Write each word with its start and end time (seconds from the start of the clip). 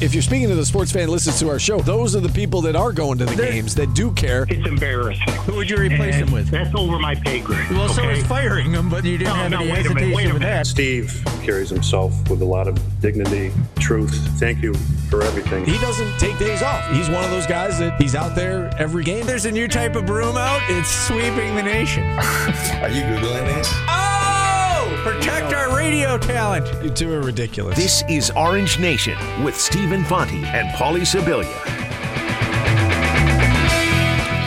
if 0.00 0.14
you're 0.14 0.22
speaking 0.22 0.48
to 0.48 0.54
the 0.54 0.64
sports 0.64 0.92
fan 0.92 1.06
that 1.06 1.10
listens 1.12 1.38
to 1.40 1.48
our 1.48 1.58
show, 1.58 1.80
those 1.80 2.14
are 2.14 2.20
the 2.20 2.28
people 2.28 2.60
that 2.62 2.76
are 2.76 2.92
going 2.92 3.18
to 3.18 3.24
the 3.24 3.34
games 3.36 3.74
that 3.74 3.92
do 3.94 4.12
care. 4.12 4.46
It's 4.48 4.66
embarrassing. 4.66 5.26
Who 5.46 5.56
would 5.56 5.68
you 5.68 5.76
replace 5.76 6.14
And 6.14 6.28
him 6.28 6.32
with? 6.32 6.48
That's 6.50 6.72
over 6.74 6.98
my 6.98 7.14
pay 7.16 7.40
grade. 7.40 7.68
Well, 7.70 7.88
so 7.88 8.02
okay? 8.02 8.18
is 8.20 8.26
firing 8.26 8.70
him, 8.72 8.88
but 8.88 9.04
you 9.04 9.18
didn't 9.18 9.28
No, 9.34 9.34
have 9.34 9.50
no, 9.50 9.58
any 9.60 9.72
wait 9.72 9.86
a 9.86 9.88
minute, 9.94 10.02
hesitation 10.02 10.16
wait 10.16 10.24
a 10.30 10.32
with 10.34 10.42
minute. 10.42 10.54
that. 10.54 10.66
Steve 10.66 11.22
carries 11.42 11.70
himself 11.70 12.12
with 12.30 12.42
a 12.42 12.44
lot 12.44 12.68
of 12.68 12.78
dignity, 13.00 13.50
truth. 13.80 14.14
Thank 14.38 14.62
you 14.62 14.74
for 15.10 15.22
everything. 15.22 15.64
He 15.64 15.78
doesn't 15.78 16.18
take 16.18 16.38
days 16.38 16.62
off. 16.62 16.88
He's 16.92 17.08
one 17.08 17.24
of 17.24 17.30
those 17.30 17.46
guys 17.46 17.78
that 17.80 18.00
he's 18.00 18.14
out 18.14 18.34
there 18.36 18.70
every 18.78 19.02
game. 19.02 19.26
There's 19.26 19.46
a 19.46 19.50
new 19.52 19.66
type 19.66 19.96
of 19.96 20.06
broom 20.06 20.36
out. 20.36 20.60
It's 20.68 20.88
sweeping 21.06 21.56
the 21.56 21.62
nation. 21.62 22.04
Are 22.18 22.88
you 22.88 23.02
Googling 23.02 23.46
this? 23.56 23.68
Oh! 23.88 24.17
Protect 25.02 25.52
our 25.54 25.76
radio 25.76 26.18
talent. 26.18 26.66
You 26.82 26.90
two 26.90 27.12
are 27.12 27.20
ridiculous. 27.20 27.76
This 27.76 28.02
is 28.08 28.30
Orange 28.32 28.80
Nation 28.80 29.16
with 29.44 29.58
Stephen 29.58 30.04
Fonte 30.04 30.32
and 30.32 30.68
Paulie 30.76 31.02
Sibilia. 31.02 31.46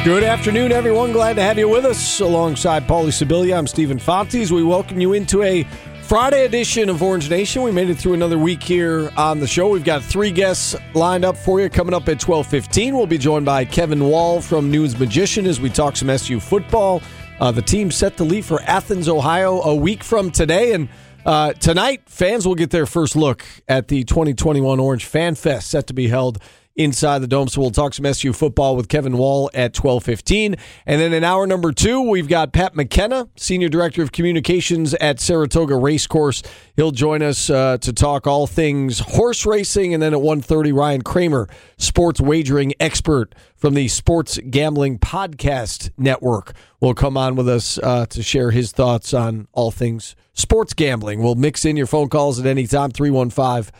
Good 0.03 0.23
afternoon, 0.23 0.71
everyone. 0.71 1.13
Glad 1.13 1.37
to 1.37 1.41
have 1.41 1.57
you 1.57 1.69
with 1.69 1.85
us 1.85 2.19
alongside 2.19 2.83
Paulie 2.83 3.07
Sibilia. 3.07 3.57
I'm 3.57 3.65
Stephen 3.65 3.97
Fontes. 3.97 4.51
We 4.51 4.63
welcome 4.63 4.99
you 4.99 5.13
into 5.13 5.41
a 5.41 5.63
Friday 6.03 6.43
edition 6.43 6.89
of 6.89 7.01
Orange 7.01 7.29
Nation. 7.29 7.63
We 7.63 7.71
made 7.71 7.89
it 7.89 7.95
through 7.95 8.13
another 8.13 8.37
week 8.37 8.61
here 8.61 9.09
on 9.15 9.39
the 9.39 9.47
show. 9.47 9.69
We've 9.69 9.85
got 9.85 10.03
three 10.03 10.31
guests 10.31 10.75
lined 10.93 11.23
up 11.23 11.37
for 11.37 11.61
you. 11.61 11.69
Coming 11.69 11.93
up 11.93 12.09
at 12.09 12.19
12:15, 12.19 12.97
we'll 12.97 13.07
be 13.07 13.17
joined 13.17 13.45
by 13.45 13.63
Kevin 13.63 14.03
Wall 14.03 14.41
from 14.41 14.69
Nunes 14.69 14.99
Magician 14.99 15.45
as 15.45 15.61
we 15.61 15.69
talk 15.69 15.95
some 15.95 16.09
SU 16.09 16.41
football. 16.41 17.01
Uh, 17.41 17.49
the 17.49 17.61
team 17.63 17.89
set 17.89 18.17
to 18.17 18.23
leave 18.23 18.45
for 18.45 18.61
Athens, 18.61 19.09
Ohio, 19.09 19.59
a 19.61 19.73
week 19.73 20.03
from 20.03 20.29
today, 20.29 20.73
and 20.73 20.87
uh, 21.25 21.53
tonight 21.53 22.03
fans 22.05 22.45
will 22.45 22.53
get 22.53 22.69
their 22.69 22.85
first 22.85 23.15
look 23.15 23.43
at 23.67 23.87
the 23.87 24.03
2021 24.03 24.79
Orange 24.79 25.05
Fan 25.05 25.33
Fest 25.33 25.71
set 25.71 25.87
to 25.87 25.93
be 25.93 26.07
held 26.07 26.37
inside 26.75 27.19
the 27.19 27.27
dome. 27.27 27.47
So 27.47 27.61
we'll 27.61 27.71
talk 27.71 27.93
some 27.93 28.05
SU 28.05 28.33
football 28.33 28.75
with 28.75 28.87
Kevin 28.87 29.17
Wall 29.17 29.49
at 29.53 29.73
12:15. 29.73 30.55
And 30.85 31.01
then 31.01 31.13
in 31.13 31.23
hour 31.23 31.45
number 31.45 31.71
2, 31.71 32.01
we've 32.01 32.27
got 32.27 32.53
Pat 32.53 32.75
McKenna, 32.75 33.27
Senior 33.35 33.69
Director 33.69 34.01
of 34.01 34.11
Communications 34.11 34.93
at 34.95 35.19
Saratoga 35.19 35.75
Racecourse. 35.75 36.43
He'll 36.75 36.91
join 36.91 37.21
us 37.21 37.49
uh, 37.49 37.77
to 37.79 37.93
talk 37.93 38.27
all 38.27 38.47
things 38.47 38.99
horse 38.99 39.45
racing 39.45 39.93
and 39.93 40.01
then 40.01 40.13
at 40.13 40.19
1:30 40.19 40.73
Ryan 40.73 41.01
Kramer, 41.01 41.47
sports 41.77 42.21
wagering 42.21 42.73
expert 42.79 43.35
from 43.55 43.73
the 43.73 43.87
Sports 43.87 44.39
Gambling 44.49 44.97
Podcast 44.99 45.91
Network, 45.97 46.53
will 46.79 46.95
come 46.95 47.15
on 47.15 47.35
with 47.35 47.47
us 47.47 47.77
uh, 47.77 48.05
to 48.07 48.23
share 48.23 48.51
his 48.51 48.71
thoughts 48.71 49.13
on 49.13 49.47
all 49.53 49.71
things 49.71 50.15
sports 50.33 50.73
gambling. 50.73 51.21
We'll 51.21 51.35
mix 51.35 51.65
in 51.65 51.77
your 51.77 51.87
phone 51.87 52.09
calls 52.09 52.39
at 52.39 52.45
any 52.45 52.67
time 52.67 52.91
315 52.91 53.71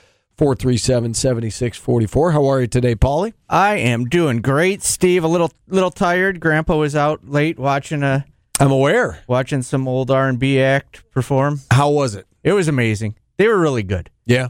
437 0.41 1.13
7644. 1.13 2.31
How 2.31 2.47
are 2.47 2.61
you 2.61 2.65
today, 2.65 2.95
Paulie? 2.95 3.33
I 3.47 3.75
am 3.75 4.05
doing 4.05 4.41
great, 4.41 4.81
Steve. 4.81 5.23
A 5.23 5.27
little 5.27 5.51
little 5.67 5.91
tired. 5.91 6.39
Grandpa 6.39 6.77
was 6.77 6.95
out 6.95 7.29
late 7.29 7.59
watching 7.59 8.01
a 8.01 8.25
I'm 8.59 8.71
aware. 8.71 9.19
watching 9.27 9.61
some 9.61 9.87
old 9.87 10.09
R 10.09 10.27
and 10.27 10.39
B 10.39 10.59
act 10.59 11.03
perform. 11.11 11.61
How 11.69 11.91
was 11.91 12.15
it? 12.15 12.25
It 12.43 12.53
was 12.53 12.67
amazing. 12.67 13.13
They 13.37 13.47
were 13.47 13.59
really 13.59 13.83
good. 13.83 14.09
Yeah. 14.25 14.47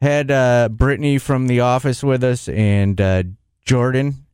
Had 0.00 0.30
uh, 0.30 0.70
Brittany 0.70 1.18
from 1.18 1.46
The 1.46 1.60
Office 1.60 2.02
with 2.02 2.24
us 2.24 2.48
and 2.48 2.98
uh, 2.98 3.24
Jordan. 3.66 4.24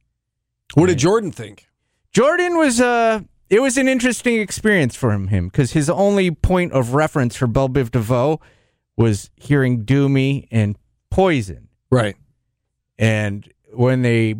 What 0.74 0.86
did 0.86 0.98
Jordan 0.98 1.32
think? 1.32 1.66
Jordan 2.12 2.56
was 2.56 2.80
uh 2.80 3.22
it 3.48 3.60
was 3.60 3.76
an 3.76 3.88
interesting 3.88 4.38
experience 4.38 4.94
for 4.94 5.10
him 5.10 5.26
him 5.26 5.48
because 5.48 5.72
his 5.72 5.90
only 5.90 6.30
point 6.30 6.70
of 6.70 6.94
reference 6.94 7.34
for 7.34 7.48
Bell 7.48 7.68
Biv 7.68 7.90
DeVoe 7.90 8.38
was 8.96 9.32
hearing 9.34 9.84
"Do 9.84 10.08
Me" 10.08 10.46
and 10.52 10.76
"Poison," 11.10 11.68
Right. 11.90 12.16
and 12.98 13.48
when 13.72 14.02
they 14.02 14.34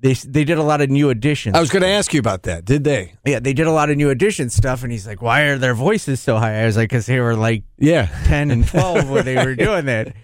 they 0.00 0.12
they 0.12 0.44
did 0.44 0.58
a 0.58 0.62
lot 0.62 0.80
of 0.80 0.90
New 0.90 1.10
Editions. 1.10 1.56
I 1.56 1.60
was 1.60 1.70
going 1.70 1.82
to 1.82 1.88
ask 1.88 2.12
you 2.12 2.20
about 2.20 2.42
that. 2.44 2.64
Did 2.64 2.84
they? 2.84 3.14
yeah, 3.24 3.38
they 3.40 3.52
did 3.54 3.66
a 3.66 3.72
lot 3.72 3.90
of 3.90 3.96
New 3.96 4.10
Edition 4.10 4.50
stuff, 4.50 4.82
and 4.82 4.92
he's 4.92 5.06
like, 5.06 5.22
"Why 5.22 5.42
are 5.42 5.58
their 5.58 5.74
voices 5.74 6.20
so 6.20 6.36
high?" 6.36 6.62
I 6.62 6.66
was 6.66 6.76
like, 6.76 6.90
"Cause 6.90 7.06
they 7.06 7.18
were 7.20 7.34
like 7.34 7.64
Yeah. 7.78 8.08
ten 8.24 8.50
and 8.50 8.66
twelve 8.66 9.08
when 9.08 9.24
they 9.24 9.36
were 9.36 9.54
doing 9.66 9.86
that." 9.86 10.14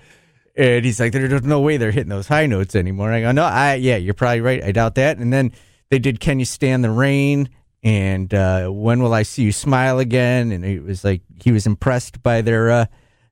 And 0.55 0.85
he's 0.85 1.01
like, 1.01 1.13
"There's 1.13 1.43
no 1.43 1.61
way 1.61 1.79
they're 1.79 1.91
hitting 1.91 2.11
those 2.11 2.29
high 2.29 2.47
notes 2.47 2.77
anymore." 2.77 3.11
I 3.13 3.23
go, 3.23 3.33
"No, 3.33 3.45
I 3.45 3.75
yeah, 3.77 3.97
you're 3.97 4.15
probably 4.15 4.43
right. 4.43 4.63
I 4.63 4.73
doubt 4.73 4.95
that." 4.97 5.17
And 5.19 5.33
then 5.33 5.53
they 5.91 5.99
did 5.99 6.21
"Can 6.21 6.39
You 6.39 6.45
Stand 6.45 6.85
the 6.85 6.91
Rain?" 6.91 7.49
and 7.83 8.33
uh, 8.35 8.69
"When 8.69 9.03
Will 9.03 9.15
I 9.15 9.23
See 9.23 9.43
You 9.45 9.53
Smile 9.53 9.99
Again?" 9.99 10.53
And 10.53 10.65
it 10.67 10.85
was 10.85 11.03
like 11.05 11.23
he 11.43 11.51
was 11.51 11.67
impressed 11.67 12.23
by 12.23 12.43
their 12.43 12.71
uh, 12.71 12.85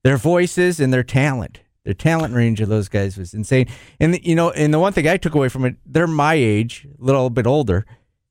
their 0.03 0.17
voices 0.17 0.81
and 0.81 0.91
their 0.93 1.03
talent. 1.05 1.61
Their 1.85 1.95
talent 1.95 2.35
range 2.35 2.61
of 2.61 2.69
those 2.69 2.89
guys 2.89 3.17
was 3.17 3.33
insane. 3.35 3.67
And 3.99 4.15
the, 4.15 4.23
you 4.23 4.35
know, 4.35 4.51
and 4.51 4.73
the 4.73 4.79
one 4.79 4.93
thing 4.93 5.09
I 5.09 5.17
took 5.17 5.35
away 5.35 5.49
from 5.49 5.65
it, 5.65 5.77
they're 5.87 6.07
my 6.07 6.35
age, 6.35 6.87
a 7.01 7.03
little 7.05 7.31
bit 7.31 7.47
older, 7.47 7.87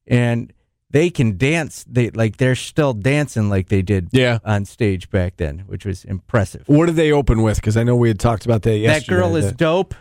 and 0.06 0.54
they 0.92 1.10
can 1.10 1.38
dance. 1.38 1.84
They 1.88 2.10
like 2.12 2.38
they're 2.38 2.56
still 2.56 2.94
dancing 2.94 3.50
like 3.50 3.70
they 3.70 3.82
did 3.82 4.10
Yeah. 4.12 4.40
on 4.46 4.66
stage 4.66 5.10
back 5.10 5.38
then, 5.38 5.60
which 5.68 5.86
was 5.86 6.04
impressive. 6.06 6.64
What 6.68 6.88
did 6.88 6.96
they 6.96 7.12
open 7.12 7.42
with? 7.42 7.56
Because 7.58 7.76
I 7.78 7.84
know 7.84 7.96
we 7.96 8.08
had 8.08 8.20
talked 8.20 8.46
about 8.46 8.62
that 8.64 8.78
yesterday. 8.78 9.16
That 9.16 9.22
girl 9.22 9.36
is 9.36 9.52
dope. 9.54 9.94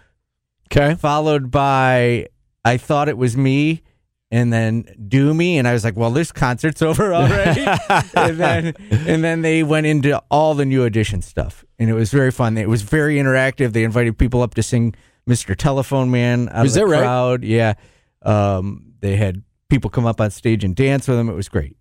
okay. 0.71 0.95
Followed 0.95 1.51
by 1.51 2.29
I 2.65 2.77
thought 2.77 3.09
it 3.09 3.17
was 3.17 3.37
me, 3.37 3.83
and 4.31 4.53
then 4.53 4.85
do 5.09 5.33
me, 5.33 5.59
and 5.59 5.67
I 5.67 5.73
was 5.73 5.85
like, 5.85 5.97
well, 5.97 6.11
this 6.11 6.33
concert's 6.33 6.83
over 6.83 7.15
already. 7.15 7.65
and 8.15 8.39
then 8.39 8.75
and 8.91 9.25
then 9.25 9.43
they 9.43 9.63
went 9.63 9.87
into 9.87 10.19
all 10.31 10.55
the 10.55 10.65
new 10.65 10.85
edition 10.85 11.23
stuff, 11.23 11.65
and 11.79 11.89
it 11.89 11.95
was 11.95 12.11
very 12.11 12.31
fun. 12.31 12.59
It 12.59 12.69
was 12.69 12.83
very 12.83 13.17
interactive. 13.17 13.73
They 13.73 13.85
invited 13.85 14.19
people 14.19 14.43
up 14.43 14.55
to 14.55 14.63
sing 14.63 14.95
"Mr. 15.29 15.57
Telephone 15.57 16.11
Man" 16.11 16.49
out 16.53 16.67
Is 16.67 16.77
of 16.77 16.83
the 16.83 16.87
that 16.87 16.93
right? 16.93 17.01
crowd. 17.01 17.45
Yeah, 17.45 17.75
um, 18.23 18.93
they 19.01 19.17
had 19.17 19.43
people 19.71 19.91
come 19.91 20.07
up 20.07 20.21
on 20.21 20.31
stage 20.31 20.65
and 20.65 20.77
dance 20.77 21.09
with 21.09 21.17
them. 21.17 21.29
It 21.29 21.35
was 21.35 21.49
great. 21.49 21.77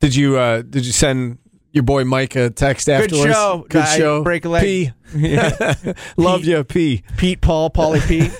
Did 0.00 0.14
you 0.14 0.36
uh 0.38 0.62
did 0.62 0.86
you 0.86 0.92
send 0.92 1.38
your 1.72 1.82
boy 1.84 2.04
Mike 2.04 2.34
a 2.36 2.50
text 2.50 2.88
afterwards? 2.88 3.32
show. 3.32 3.66
Good 3.68 3.82
I 3.82 3.96
show. 3.98 4.22
break 4.22 4.44
a 4.44 4.48
leg. 4.48 4.62
P. 4.62 4.92
Yeah. 5.14 5.74
Love 6.16 6.40
Pete. 6.40 6.48
you, 6.48 6.64
P. 6.64 7.02
Pete, 7.16 7.40
Paul, 7.40 7.70
Paulie 7.70 8.06
P. 8.06 8.30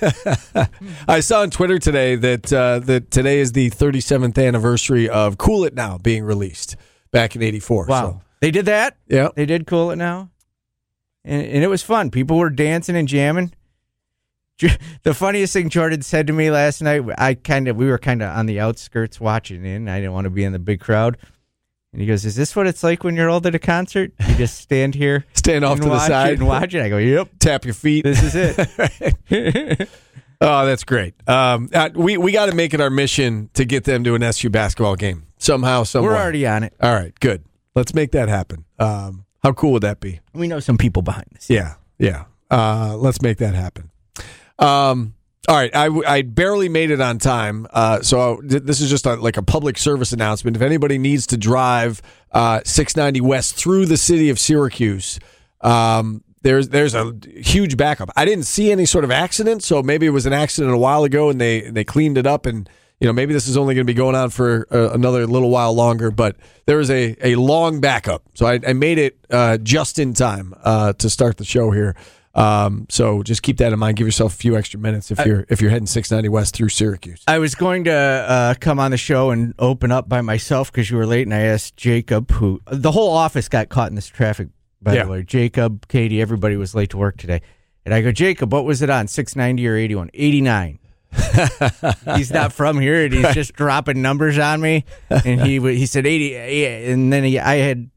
I 1.07 1.19
saw 1.19 1.41
on 1.41 1.49
Twitter 1.49 1.79
today 1.79 2.15
that 2.15 2.51
uh, 2.53 2.79
that 2.79 3.11
today 3.11 3.39
is 3.39 3.51
the 3.53 3.69
37th 3.71 4.43
anniversary 4.45 5.07
of 5.09 5.37
Cool 5.37 5.65
It 5.65 5.73
Now 5.73 5.97
being 5.97 6.23
released 6.23 6.75
back 7.11 7.35
in 7.35 7.41
'84. 7.41 7.85
Wow, 7.85 8.01
So, 8.01 8.21
they 8.41 8.51
did 8.51 8.65
that. 8.65 8.97
yeah. 9.07 9.29
They 9.35 9.45
did 9.45 9.65
cool 9.67 9.91
it 9.91 9.95
now, 9.95 10.29
and, 11.23 11.41
and 11.45 11.63
it 11.63 11.67
was 11.67 11.81
fun. 11.81 12.11
People 12.11 12.37
were 12.37 12.49
dancing 12.49 12.95
and 12.95 13.07
jamming. 13.07 13.53
The 15.03 15.13
funniest 15.13 15.53
thing 15.53 15.69
Jordan 15.69 16.01
said 16.01 16.27
to 16.27 16.33
me 16.33 16.51
last 16.51 16.81
night, 16.81 17.01
I 17.17 17.33
kind 17.35 17.69
of 17.69 17.77
we 17.77 17.87
were 17.87 17.97
kind 17.97 18.21
of 18.21 18.35
on 18.37 18.45
the 18.45 18.59
outskirts 18.59 19.17
watching 19.19 19.63
in. 19.65 19.87
I 19.87 19.99
didn't 19.99 20.11
want 20.11 20.25
to 20.25 20.29
be 20.29 20.43
in 20.43 20.51
the 20.51 20.59
big 20.59 20.81
crowd, 20.81 21.17
and 21.91 22.01
he 22.01 22.07
goes, 22.07 22.25
"Is 22.25 22.35
this 22.35 22.55
what 22.55 22.67
it's 22.67 22.83
like 22.83 23.03
when 23.03 23.15
you're 23.15 23.29
old 23.29 23.45
at 23.45 23.55
a 23.55 23.59
concert? 23.59 24.11
You 24.27 24.35
just 24.35 24.57
stand 24.61 24.95
here, 24.95 25.25
Stand 25.33 25.65
off 25.65 25.79
to 25.79 25.89
the 25.89 25.99
side. 25.99 26.33
and 26.39 26.47
watch 26.47 26.73
it." 26.73 26.81
I 26.81 26.89
go, 26.89 26.97
"Yep, 26.97 27.29
Tap 27.39 27.65
your 27.65 27.73
feet. 27.73 28.03
this 28.03 28.21
is 28.23 28.35
it." 28.35 29.89
Oh, 30.41 30.65
that's 30.65 30.85
great. 30.85 31.15
Um, 31.27 31.69
uh, 31.73 31.89
we 31.93 32.15
we 32.17 32.31
got 32.31 32.45
to 32.45 32.55
make 32.55 32.73
it 32.73 32.79
our 32.79 32.89
mission 32.89 33.49
to 33.55 33.65
get 33.65 33.83
them 33.83 34.05
to 34.05 34.15
an 34.15 34.23
SU 34.23 34.49
basketball 34.49 34.95
game 34.95 35.23
somehow, 35.37 35.83
somewhere. 35.83 36.13
we're 36.13 36.17
already 36.17 36.47
on 36.47 36.63
it. 36.63 36.73
All 36.81 36.93
right, 36.93 37.13
good. 37.19 37.43
Let's 37.75 37.93
make 37.93 38.11
that 38.13 38.29
happen. 38.29 38.63
Um, 38.79 39.25
how 39.43 39.51
cool 39.51 39.73
would 39.73 39.83
that 39.83 39.99
be? 39.99 40.21
We 40.33 40.47
know 40.47 40.61
some 40.61 40.77
people 40.77 41.01
behind 41.01 41.25
this. 41.33 41.49
Yeah, 41.49 41.75
yeah. 41.97 42.23
Uh, 42.49 42.95
let's 42.97 43.21
make 43.21 43.37
that 43.39 43.53
happen. 43.53 43.91
Um, 44.59 45.13
all 45.47 45.55
right, 45.55 45.73
I, 45.73 45.87
I 46.05 46.21
barely 46.21 46.69
made 46.69 46.91
it 46.91 46.99
on 46.99 47.17
time, 47.17 47.65
uh, 47.71 48.01
so 48.01 48.41
th- 48.41 48.63
this 48.63 48.81
is 48.81 48.89
just 48.89 49.05
a, 49.05 49.15
like 49.15 49.37
a 49.37 49.41
public 49.41 49.77
service 49.77 50.11
announcement. 50.11 50.57
If 50.57 50.61
anybody 50.61 50.97
needs 50.97 51.25
to 51.27 51.37
drive 51.37 52.01
uh, 52.31 52.59
690 52.65 53.21
West 53.21 53.55
through 53.55 53.85
the 53.85 53.97
city 53.97 54.29
of 54.29 54.37
Syracuse, 54.37 55.17
um, 55.61 56.23
there's 56.41 56.69
there's 56.69 56.93
a 56.93 57.13
huge 57.37 57.77
backup. 57.77 58.09
I 58.15 58.25
didn't 58.25 58.45
see 58.45 58.71
any 58.71 58.85
sort 58.85 59.03
of 59.03 59.11
accident, 59.11 59.63
so 59.63 59.81
maybe 59.81 60.05
it 60.05 60.11
was 60.11 60.25
an 60.25 60.33
accident 60.33 60.73
a 60.73 60.77
while 60.77 61.03
ago, 61.03 61.29
and 61.29 61.39
they 61.39 61.61
they 61.61 61.83
cleaned 61.83 62.17
it 62.17 62.27
up, 62.27 62.45
and 62.45 62.69
you 62.99 63.07
know 63.07 63.13
maybe 63.13 63.33
this 63.33 63.47
is 63.47 63.57
only 63.57 63.75
going 63.75 63.85
to 63.85 63.91
be 63.91 63.97
going 63.97 64.15
on 64.15 64.29
for 64.29 64.67
uh, 64.71 64.91
another 64.91 65.25
little 65.25 65.49
while 65.49 65.73
longer. 65.73 66.11
But 66.11 66.35
there 66.65 66.77
was 66.77 66.89
a 66.91 67.15
a 67.21 67.35
long 67.35 67.81
backup, 67.81 68.23
so 68.35 68.45
I, 68.45 68.59
I 68.67 68.73
made 68.73 68.97
it 68.97 69.17
uh, 69.29 69.57
just 69.57 69.99
in 69.99 70.13
time 70.13 70.53
uh, 70.63 70.93
to 70.93 71.09
start 71.09 71.37
the 71.37 71.45
show 71.45 71.71
here. 71.71 71.95
Um, 72.39 72.85
so 72.89 73.21
just 73.21 73.43
keep 73.43 73.57
that 73.57 73.73
in 73.73 73.79
mind. 73.79 73.97
Give 73.97 74.07
yourself 74.07 74.33
a 74.33 74.37
few 74.37 74.55
extra 74.57 74.79
minutes 74.79 75.11
if 75.11 75.25
you're 75.25 75.45
if 75.49 75.61
you're 75.61 75.69
heading 75.71 75.87
690 75.87 76.29
West 76.29 76.55
through 76.55 76.69
Syracuse. 76.69 77.21
I 77.27 77.39
was 77.39 77.53
going 77.55 77.83
to 77.83 77.91
uh, 77.93 78.53
come 78.59 78.79
on 78.79 78.91
the 78.91 78.97
show 78.97 79.31
and 79.31 79.53
open 79.59 79.91
up 79.91 80.07
by 80.07 80.21
myself 80.21 80.71
because 80.71 80.89
you 80.89 80.97
were 80.97 81.05
late, 81.05 81.27
and 81.27 81.33
I 81.33 81.39
asked 81.41 81.75
Jacob, 81.75 82.31
who 82.31 82.61
the 82.67 82.91
whole 82.91 83.11
office 83.11 83.49
got 83.49 83.67
caught 83.69 83.89
in 83.89 83.95
this 83.95 84.07
traffic. 84.07 84.47
By 84.81 84.93
Yeah. 84.95 85.03
the 85.03 85.09
way, 85.11 85.23
Jacob, 85.23 85.89
Katie, 85.89 86.21
everybody 86.21 86.55
was 86.55 86.73
late 86.73 86.91
to 86.91 86.97
work 86.97 87.17
today, 87.17 87.41
and 87.83 87.93
I 87.93 88.01
go, 88.01 88.13
Jacob, 88.13 88.53
what 88.53 88.63
was 88.63 88.81
it 88.81 88.89
on 88.89 89.07
six 89.09 89.35
ninety 89.35 89.67
or 89.67 89.75
eighty 89.75 89.95
one? 89.95 90.09
Eighty 90.13 90.39
nine. 90.39 90.79
he's 92.15 92.31
not 92.31 92.53
from 92.53 92.79
here, 92.79 93.03
and 93.05 93.13
he's 93.13 93.33
just 93.33 93.53
dropping 93.53 94.01
numbers 94.01 94.37
on 94.37 94.61
me. 94.61 94.85
And 95.09 95.41
he 95.41 95.59
he 95.59 95.85
said 95.85 96.05
eighty, 96.05 96.35
and 96.91 97.11
then 97.11 97.23
he, 97.25 97.37
I 97.39 97.55
had 97.55 97.89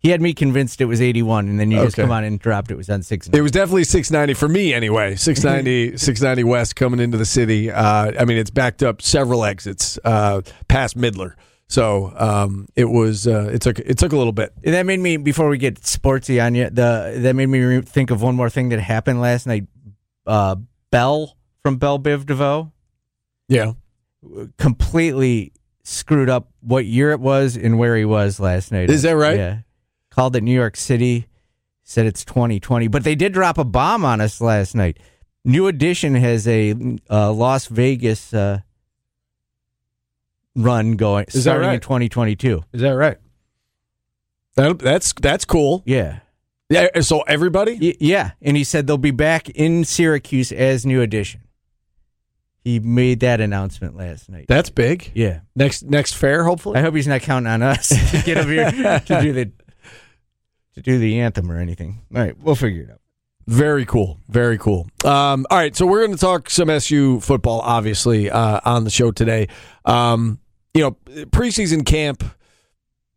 He 0.00 0.08
had 0.10 0.22
me 0.22 0.32
convinced 0.32 0.80
it 0.80 0.86
was 0.86 1.00
81, 1.02 1.48
and 1.48 1.60
then 1.60 1.70
you 1.70 1.76
just 1.82 1.94
Okay. 1.98 2.02
come 2.02 2.10
on 2.10 2.24
and 2.24 2.38
dropped 2.38 2.70
it 2.70 2.76
was 2.76 2.88
on 2.88 3.02
six. 3.02 3.28
It 3.30 3.42
was 3.42 3.52
definitely 3.52 3.84
690 3.84 4.32
for 4.34 4.48
me 4.48 4.72
anyway. 4.72 5.14
690, 5.16 5.98
690 5.98 6.44
West 6.44 6.74
coming 6.74 7.00
into 7.00 7.18
the 7.18 7.26
city. 7.26 7.70
Uh, 7.70 8.12
I 8.18 8.24
mean, 8.24 8.38
it's 8.38 8.50
backed 8.50 8.82
up 8.82 9.02
several 9.02 9.44
exits 9.44 9.98
uh, 10.04 10.40
past 10.68 10.96
Midler. 10.96 11.34
So 11.68 12.12
um, 12.16 12.66
it 12.74 12.86
was. 12.86 13.26
Uh, 13.28 13.50
it 13.52 13.60
took. 13.60 13.78
It 13.78 13.96
took 13.98 14.12
a 14.12 14.16
little 14.16 14.32
bit. 14.32 14.52
And 14.64 14.74
that 14.74 14.86
made 14.86 14.98
me 15.00 15.18
before 15.18 15.48
we 15.48 15.56
get 15.58 15.76
sportsy 15.82 16.44
on 16.44 16.54
you. 16.56 16.68
The 16.70 17.14
that 17.18 17.36
made 17.36 17.46
me 17.46 17.60
re- 17.60 17.80
think 17.82 18.10
of 18.10 18.22
one 18.22 18.34
more 18.34 18.50
thing 18.50 18.70
that 18.70 18.80
happened 18.80 19.20
last 19.20 19.46
night. 19.46 19.66
Uh, 20.26 20.56
Bell 20.90 21.36
from 21.62 21.76
Bell 21.76 21.98
Biv 22.00 22.26
DeVoe 22.26 22.72
Yeah. 23.48 23.74
completely 24.58 25.52
screwed 25.84 26.28
up 26.28 26.48
what 26.60 26.84
year 26.86 27.10
it 27.12 27.20
was 27.20 27.56
and 27.56 27.78
where 27.78 27.96
he 27.96 28.04
was 28.04 28.40
last 28.40 28.72
night. 28.72 28.90
Is 28.90 29.02
that 29.02 29.12
right? 29.16 29.36
Yeah. 29.36 29.58
Called 30.10 30.34
it 30.36 30.42
New 30.42 30.54
York 30.54 30.76
City. 30.76 31.26
Said 31.82 32.06
it's 32.06 32.24
2020, 32.24 32.86
but 32.88 33.02
they 33.02 33.14
did 33.16 33.32
drop 33.32 33.58
a 33.58 33.64
bomb 33.64 34.04
on 34.04 34.20
us 34.20 34.40
last 34.40 34.74
night. 34.76 34.98
New 35.44 35.66
Edition 35.66 36.14
has 36.14 36.46
a 36.46 36.72
uh, 37.10 37.32
Las 37.32 37.66
Vegas 37.66 38.32
uh, 38.32 38.60
run 40.54 40.92
going 40.92 41.24
Is 41.28 41.42
starting 41.42 41.72
in 41.72 41.80
2022. 41.80 42.62
Is 42.72 42.80
that 42.82 42.90
right? 42.90 43.18
That, 44.56 44.78
that's 44.78 45.12
that's 45.14 45.44
cool. 45.44 45.82
Yeah. 45.86 46.20
Yeah. 46.68 47.00
So 47.00 47.20
everybody. 47.22 47.78
Y- 47.80 47.96
yeah, 48.00 48.32
and 48.42 48.56
he 48.56 48.64
said 48.64 48.86
they'll 48.86 48.98
be 48.98 49.10
back 49.10 49.48
in 49.50 49.84
Syracuse 49.84 50.52
as 50.52 50.84
New 50.86 51.00
Edition. 51.00 51.42
He 52.62 52.78
made 52.78 53.20
that 53.20 53.40
announcement 53.40 53.96
last 53.96 54.28
night. 54.28 54.44
That's 54.46 54.68
big. 54.68 55.12
yeah, 55.14 55.40
Next 55.56 55.82
next 55.82 56.12
fair, 56.12 56.44
hopefully. 56.44 56.78
I 56.78 56.82
hope 56.82 56.94
he's 56.94 57.08
not 57.08 57.22
counting 57.22 57.50
on 57.50 57.62
us 57.62 57.88
to 57.88 58.22
get 58.24 58.36
over 58.36 58.50
here 58.52 59.00
to 59.00 59.20
do 59.22 59.32
the 59.32 59.50
to 60.74 60.82
do 60.82 60.98
the 60.98 61.20
anthem 61.20 61.50
or 61.50 61.58
anything. 61.58 62.02
All 62.14 62.22
right, 62.22 62.36
we'll 62.38 62.54
figure 62.54 62.82
it 62.82 62.90
out. 62.90 63.00
Very 63.46 63.84
cool. 63.84 64.18
Very 64.28 64.58
cool. 64.58 64.86
Um, 65.04 65.46
all 65.50 65.58
right, 65.58 65.74
so 65.74 65.84
we're 65.86 66.06
going 66.06 66.16
to 66.16 66.20
talk 66.20 66.50
some 66.50 66.70
SU 66.70 67.20
football, 67.20 67.60
obviously, 67.60 68.30
uh, 68.30 68.60
on 68.64 68.84
the 68.84 68.90
show 68.90 69.10
today. 69.10 69.48
Um, 69.84 70.38
you 70.72 70.82
know, 70.82 70.92
preseason 71.30 71.84
camp 71.84 72.22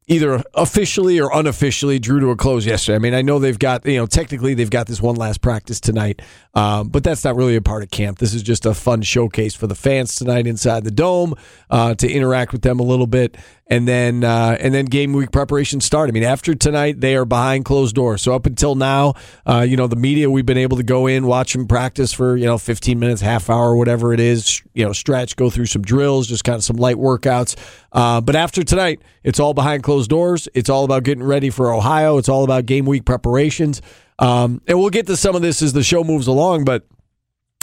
either 0.08 0.44
officially 0.54 1.20
or 1.20 1.32
unofficially 1.34 1.98
drew 1.98 2.20
to 2.20 2.30
a 2.30 2.36
close 2.36 2.66
yesterday. 2.66 2.96
I 2.96 3.00
mean, 3.00 3.14
I 3.14 3.22
know 3.22 3.40
they've 3.40 3.58
got, 3.58 3.86
you 3.86 3.98
know, 3.98 4.06
technically 4.06 4.54
they've 4.54 4.70
got 4.70 4.88
this 4.88 5.02
one 5.02 5.16
last 5.16 5.42
practice 5.42 5.80
tonight, 5.80 6.22
um, 6.54 6.90
but 6.90 7.04
that's 7.04 7.24
not 7.24 7.36
really 7.36 7.56
a 7.56 7.62
part 7.62 7.84
of 7.84 7.92
camp. 7.92 8.20
This 8.20 8.34
is 8.34 8.44
just 8.44 8.66
a 8.66 8.74
fun 8.74 9.02
showcase 9.02 9.56
for 9.56 9.68
the 9.68 9.76
fans 9.76 10.16
tonight 10.16 10.46
inside 10.46 10.84
the 10.84 10.92
dome 10.92 11.36
uh, 11.70 11.96
to 11.96 12.12
interact 12.12 12.52
with 12.52 12.64
them 12.64 12.80
a 12.80 12.84
little 12.84 13.08
bit, 13.08 13.38
and 13.68 13.88
then 13.88 14.24
uh, 14.24 14.58
and 14.60 14.74
then 14.74 14.86
game 14.86 15.14
week 15.14 15.32
preparation 15.32 15.80
start. 15.82 16.10
I 16.10 16.12
mean, 16.12 16.24
after 16.24 16.54
tonight 16.54 17.00
they 17.00 17.16
are 17.16 17.26
behind 17.26 17.66
closed 17.66 17.96
doors. 17.96 18.22
So 18.22 18.36
up 18.36 18.46
until 18.46 18.76
now, 18.76 19.14
uh, 19.46 19.66
you 19.68 19.78
know, 19.78 19.88
the 19.88 19.96
media 19.96 20.30
we've 20.30 20.46
been 20.46 20.58
able 20.58 20.78
to 20.78 20.84
go 20.84 21.08
in, 21.08 21.26
watch 21.26 21.54
them 21.54 21.68
practice 21.68 22.12
for 22.14 22.36
you 22.36 22.46
know 22.46 22.58
15 22.58 23.00
minutes, 23.00 23.22
half 23.22 23.50
hour, 23.50 23.76
whatever 23.76 24.14
it 24.14 24.20
is, 24.20 24.62
you 24.74 24.86
know, 24.86 24.94
stretch, 24.94 25.36
go 25.36 25.50
through 25.50 25.68
some 25.68 25.82
drills, 25.82 26.28
just 26.28 26.44
kind 26.44 26.58
of 26.58 26.64
some 26.64 26.78
light 26.78 26.98
workouts. 26.98 27.56
Uh, 27.92 28.22
but 28.22 28.36
after 28.36 28.64
tonight, 28.64 29.02
it's 29.24 29.40
all 29.40 29.54
behind 29.54 29.84
closed 29.84 30.10
doors. 30.10 30.48
It's 30.54 30.70
all 30.70 30.84
about 30.84 31.04
getting 31.04 31.24
ready 31.24 31.50
for 31.50 31.74
Ohio. 31.74 32.18
It's 32.18 32.30
all 32.30 32.44
about 32.44 32.66
game 32.66 32.86
week 32.86 33.06
preparations. 33.06 33.82
Um, 34.20 34.62
and 34.68 34.78
we'll 34.80 34.90
get 34.90 35.08
to 35.08 35.18
some 35.18 35.36
of 35.36 35.42
this 35.42 35.62
as 35.62 35.74
the 35.74 35.84
show 35.84 36.04
moves 36.04 36.28
along, 36.28 36.66
but 36.66 36.86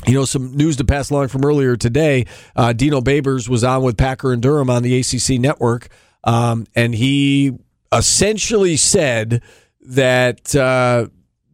you 0.06 0.14
know, 0.14 0.24
some 0.24 0.56
news 0.56 0.76
to 0.76 0.84
pass 0.84 1.10
along 1.10 1.28
from 1.28 1.44
earlier 1.44 1.76
today. 1.76 2.26
Uh, 2.56 2.72
Dino 2.72 3.00
Babers 3.00 3.48
was 3.48 3.64
on 3.64 3.82
with 3.82 3.96
Packer 3.96 4.32
and 4.32 4.42
Durham 4.42 4.70
on 4.70 4.82
the 4.82 4.98
ACC 4.98 5.40
network, 5.40 5.88
um, 6.24 6.66
and 6.74 6.94
he 6.94 7.52
essentially 7.92 8.76
said 8.76 9.42
that 9.82 10.54
uh, 10.54 11.08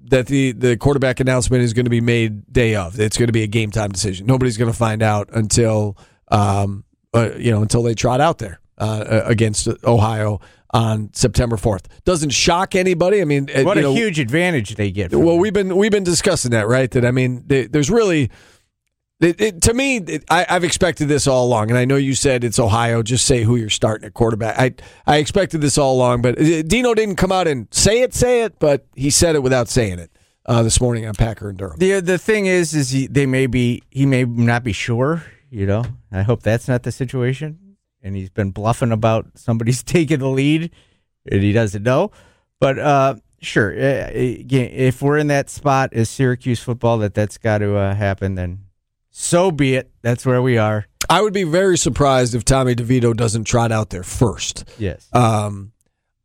that 0.04 0.26
the 0.26 0.52
the 0.52 0.76
quarterback 0.76 1.20
announcement 1.20 1.62
is 1.62 1.72
going 1.72 1.86
to 1.86 1.90
be 1.90 2.00
made 2.00 2.52
day 2.52 2.76
of. 2.76 2.98
It's 3.00 3.16
going 3.16 3.28
to 3.28 3.32
be 3.32 3.42
a 3.42 3.48
game 3.48 3.70
time 3.70 3.90
decision. 3.90 4.26
Nobody's 4.26 4.56
going 4.56 4.70
to 4.70 4.76
find 4.76 5.02
out 5.02 5.28
until 5.32 5.96
um, 6.28 6.84
uh, 7.14 7.30
you 7.36 7.50
know 7.50 7.62
until 7.62 7.82
they 7.82 7.94
trot 7.94 8.20
out 8.20 8.38
there 8.38 8.60
uh, 8.78 9.22
against 9.24 9.68
Ohio 9.84 10.40
on 10.72 11.10
September 11.14 11.56
fourth. 11.56 11.88
Doesn't 12.04 12.30
shock 12.30 12.74
anybody. 12.74 13.20
I 13.22 13.24
mean, 13.24 13.48
uh, 13.54 13.62
What 13.62 13.78
a 13.78 13.82
know, 13.82 13.94
huge 13.94 14.18
advantage 14.18 14.74
they 14.74 14.90
get. 14.90 15.14
well, 15.14 15.38
we've 15.38 15.52
been 15.52 15.76
we've 15.76 15.92
been 15.92 16.04
discussing 16.04 16.50
that, 16.50 16.66
right? 16.68 16.90
That 16.90 17.04
I 17.04 17.10
mean, 17.10 17.44
th- 17.48 17.70
there's 17.70 17.90
really. 17.90 18.30
It, 19.18 19.40
it, 19.40 19.62
to 19.62 19.72
me, 19.72 19.96
it, 19.96 20.24
I, 20.28 20.44
I've 20.46 20.62
expected 20.62 21.08
this 21.08 21.26
all 21.26 21.46
along, 21.46 21.70
and 21.70 21.78
I 21.78 21.86
know 21.86 21.96
you 21.96 22.14
said 22.14 22.44
it's 22.44 22.58
Ohio. 22.58 23.02
Just 23.02 23.24
say 23.24 23.44
who 23.44 23.56
you're 23.56 23.70
starting 23.70 24.06
at 24.06 24.12
quarterback. 24.12 24.58
I 24.58 24.74
I 25.10 25.16
expected 25.16 25.62
this 25.62 25.78
all 25.78 25.94
along, 25.96 26.20
but 26.20 26.38
uh, 26.38 26.60
Dino 26.60 26.92
didn't 26.92 27.16
come 27.16 27.32
out 27.32 27.48
and 27.48 27.66
say 27.70 28.02
it, 28.02 28.12
say 28.12 28.42
it, 28.42 28.58
but 28.58 28.84
he 28.94 29.08
said 29.08 29.34
it 29.34 29.42
without 29.42 29.68
saying 29.70 30.00
it 30.00 30.10
uh, 30.44 30.62
this 30.62 30.82
morning 30.82 31.06
on 31.06 31.14
Packer 31.14 31.48
and 31.48 31.56
Durham. 31.56 31.78
the 31.78 32.00
the 32.00 32.18
thing 32.18 32.44
is, 32.44 32.74
is 32.74 32.90
he, 32.90 33.06
they 33.06 33.24
may 33.24 33.46
be 33.46 33.82
he 33.90 34.04
may 34.04 34.24
not 34.24 34.62
be 34.62 34.72
sure. 34.72 35.24
You 35.48 35.64
know, 35.64 35.84
I 36.12 36.20
hope 36.20 36.42
that's 36.42 36.68
not 36.68 36.82
the 36.82 36.92
situation. 36.92 37.58
And 38.06 38.14
he's 38.14 38.30
been 38.30 38.52
bluffing 38.52 38.92
about 38.92 39.26
somebody's 39.34 39.82
taking 39.82 40.20
the 40.20 40.28
lead, 40.28 40.70
and 41.30 41.42
he 41.42 41.52
doesn't 41.52 41.82
know. 41.82 42.12
But 42.60 42.78
uh, 42.78 43.16
sure, 43.40 43.72
uh, 43.72 44.10
if 44.12 45.02
we're 45.02 45.18
in 45.18 45.26
that 45.26 45.50
spot 45.50 45.92
as 45.92 46.08
Syracuse 46.08 46.60
football 46.60 46.98
that 46.98 47.14
that's 47.14 47.36
got 47.36 47.58
to 47.58 47.76
uh, 47.76 47.94
happen, 47.94 48.36
then 48.36 48.60
so 49.10 49.50
be 49.50 49.74
it. 49.74 49.90
That's 50.02 50.24
where 50.24 50.40
we 50.40 50.56
are. 50.56 50.86
I 51.08 51.22
would 51.22 51.32
be 51.32 51.44
very 51.44 51.78
surprised 51.78 52.34
if 52.34 52.44
Tommy 52.44 52.74
DeVito 52.74 53.16
doesn't 53.16 53.44
trot 53.44 53.72
out 53.72 53.90
there 53.90 54.02
first. 54.02 54.64
Yes. 54.78 55.08
Um, 55.12 55.72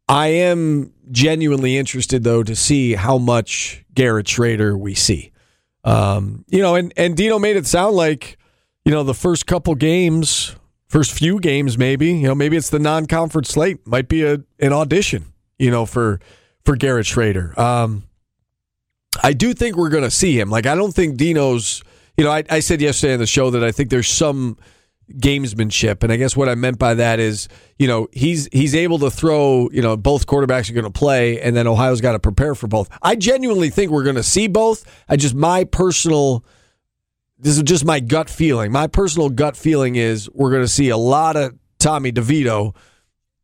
I 0.07 0.27
am 0.27 0.93
genuinely 1.11 1.77
interested 1.77 2.23
though 2.23 2.43
to 2.43 2.55
see 2.55 2.93
how 2.93 3.17
much 3.17 3.85
Garrett 3.93 4.27
Schrader 4.27 4.77
we 4.77 4.93
see. 4.93 5.31
Um, 5.83 6.45
you 6.47 6.61
know, 6.61 6.75
and 6.75 6.93
and 6.95 7.15
Dino 7.15 7.39
made 7.39 7.55
it 7.55 7.65
sound 7.65 7.95
like, 7.95 8.37
you 8.85 8.91
know, 8.91 9.03
the 9.03 9.13
first 9.13 9.47
couple 9.47 9.73
games, 9.75 10.55
first 10.91 11.13
few 11.13 11.39
games, 11.39 11.77
maybe, 11.77 12.11
you 12.11 12.27
know, 12.27 12.35
maybe 12.35 12.57
it's 12.57 12.69
the 12.69 12.77
non-conference 12.77 13.47
slate, 13.47 13.87
might 13.87 14.09
be 14.09 14.23
a 14.23 14.41
an 14.59 14.73
audition, 14.73 15.25
you 15.57 15.71
know, 15.71 15.85
for 15.85 16.19
for 16.65 16.75
Garrett 16.75 17.05
Schrader. 17.05 17.57
Um, 17.59 18.03
I 19.23 19.31
do 19.33 19.53
think 19.53 19.77
we're 19.77 19.89
going 19.89 20.03
to 20.03 20.11
see 20.11 20.37
him. 20.37 20.49
Like, 20.49 20.65
I 20.65 20.75
don't 20.75 20.93
think 20.93 21.17
Dino's. 21.17 21.81
You 22.17 22.25
know, 22.25 22.31
I, 22.31 22.43
I 22.49 22.59
said 22.59 22.81
yesterday 22.81 23.13
on 23.13 23.19
the 23.19 23.25
show 23.25 23.49
that 23.51 23.63
I 23.63 23.71
think 23.71 23.89
there's 23.89 24.09
some 24.09 24.57
gamesmanship, 25.13 26.03
and 26.03 26.11
I 26.11 26.17
guess 26.17 26.35
what 26.35 26.49
I 26.49 26.55
meant 26.55 26.77
by 26.77 26.93
that 26.93 27.19
is, 27.19 27.47
you 27.79 27.87
know, 27.87 28.09
he's 28.11 28.49
he's 28.51 28.75
able 28.75 28.99
to 28.99 29.09
throw. 29.09 29.69
You 29.71 29.81
know, 29.81 29.95
both 29.95 30.27
quarterbacks 30.27 30.69
are 30.69 30.73
going 30.73 30.83
to 30.83 30.91
play, 30.91 31.39
and 31.39 31.55
then 31.55 31.67
Ohio's 31.67 32.01
got 32.01 32.11
to 32.11 32.19
prepare 32.19 32.53
for 32.53 32.67
both. 32.67 32.89
I 33.01 33.15
genuinely 33.15 33.69
think 33.69 33.91
we're 33.91 34.03
going 34.03 34.17
to 34.17 34.23
see 34.23 34.47
both. 34.47 34.83
I 35.07 35.15
just 35.15 35.35
my 35.35 35.63
personal. 35.63 36.43
This 37.41 37.57
is 37.57 37.63
just 37.63 37.83
my 37.83 37.99
gut 37.99 38.29
feeling. 38.29 38.71
My 38.71 38.85
personal 38.85 39.29
gut 39.29 39.57
feeling 39.57 39.95
is 39.95 40.29
we're 40.31 40.51
going 40.51 40.61
to 40.61 40.67
see 40.67 40.89
a 40.89 40.97
lot 40.97 41.35
of 41.35 41.57
Tommy 41.79 42.11
DeVito 42.11 42.75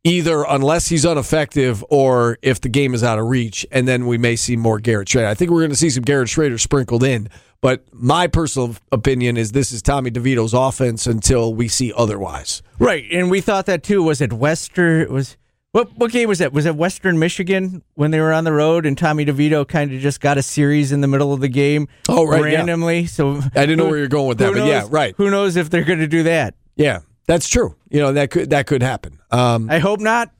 either 0.04 0.44
unless 0.48 0.86
he's 0.86 1.04
ineffective 1.04 1.84
or 1.90 2.38
if 2.40 2.60
the 2.60 2.68
game 2.68 2.94
is 2.94 3.02
out 3.02 3.18
of 3.18 3.26
reach, 3.26 3.66
and 3.72 3.88
then 3.88 4.06
we 4.06 4.16
may 4.16 4.36
see 4.36 4.56
more 4.56 4.78
Garrett 4.78 5.08
Schrader. 5.08 5.26
I 5.26 5.34
think 5.34 5.50
we're 5.50 5.60
going 5.60 5.70
to 5.70 5.76
see 5.76 5.90
some 5.90 6.04
Garrett 6.04 6.28
Schrader 6.28 6.58
sprinkled 6.58 7.02
in, 7.02 7.28
but 7.60 7.84
my 7.92 8.28
personal 8.28 8.76
opinion 8.92 9.36
is 9.36 9.50
this 9.50 9.72
is 9.72 9.82
Tommy 9.82 10.12
DeVito's 10.12 10.54
offense 10.54 11.08
until 11.08 11.52
we 11.52 11.66
see 11.66 11.92
otherwise. 11.92 12.62
Right, 12.78 13.04
and 13.10 13.32
we 13.32 13.40
thought 13.40 13.66
that 13.66 13.82
too. 13.82 14.04
Was 14.04 14.20
it 14.20 14.32
Western? 14.32 15.12
Was 15.12 15.36
what? 15.72 15.96
What 15.96 16.10
game 16.10 16.28
was 16.28 16.38
that? 16.38 16.52
Was 16.52 16.66
it 16.66 16.76
Western 16.76 17.18
Michigan 17.18 17.82
when 17.94 18.10
they 18.10 18.20
were 18.20 18.32
on 18.32 18.44
the 18.44 18.52
road 18.52 18.86
and 18.86 18.96
Tommy 18.96 19.24
DeVito 19.24 19.66
kind 19.66 19.92
of 19.92 20.00
just 20.00 20.20
got 20.20 20.38
a 20.38 20.42
series 20.42 20.92
in 20.92 21.00
the 21.00 21.08
middle 21.08 21.32
of 21.32 21.40
the 21.40 21.48
game? 21.48 21.88
Oh, 22.08 22.26
right, 22.26 22.52
yeah. 22.52 22.58
randomly. 22.58 23.06
So 23.06 23.40
I 23.54 23.66
didn't 23.66 23.78
know 23.78 23.86
where 23.86 23.98
you're 23.98 24.08
going 24.08 24.28
with 24.28 24.38
that, 24.38 24.52
but 24.52 24.58
knows- 24.58 24.68
yeah, 24.68 24.86
right. 24.88 25.14
Who 25.16 25.30
knows 25.30 25.56
if 25.56 25.70
they're 25.70 25.84
going 25.84 25.98
to 25.98 26.06
do 26.06 26.22
that? 26.24 26.54
Yeah, 26.76 27.00
that's 27.26 27.48
true. 27.48 27.76
You 27.90 28.00
know 28.00 28.12
that 28.12 28.30
could 28.30 28.50
that 28.50 28.66
could 28.66 28.82
happen. 28.82 29.18
Um, 29.30 29.70
I 29.70 29.78
hope 29.78 30.00
not. 30.00 30.30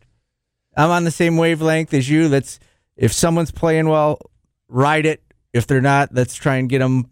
I'm 0.76 0.90
on 0.90 1.04
the 1.04 1.10
same 1.10 1.36
wavelength 1.36 1.92
as 1.92 2.08
you. 2.08 2.28
Let's 2.28 2.58
if 2.96 3.12
someone's 3.12 3.50
playing 3.50 3.88
well, 3.88 4.18
ride 4.68 5.06
it. 5.06 5.22
If 5.52 5.66
they're 5.66 5.80
not, 5.80 6.14
let's 6.14 6.34
try 6.34 6.56
and 6.56 6.68
get 6.68 6.78
them 6.78 7.10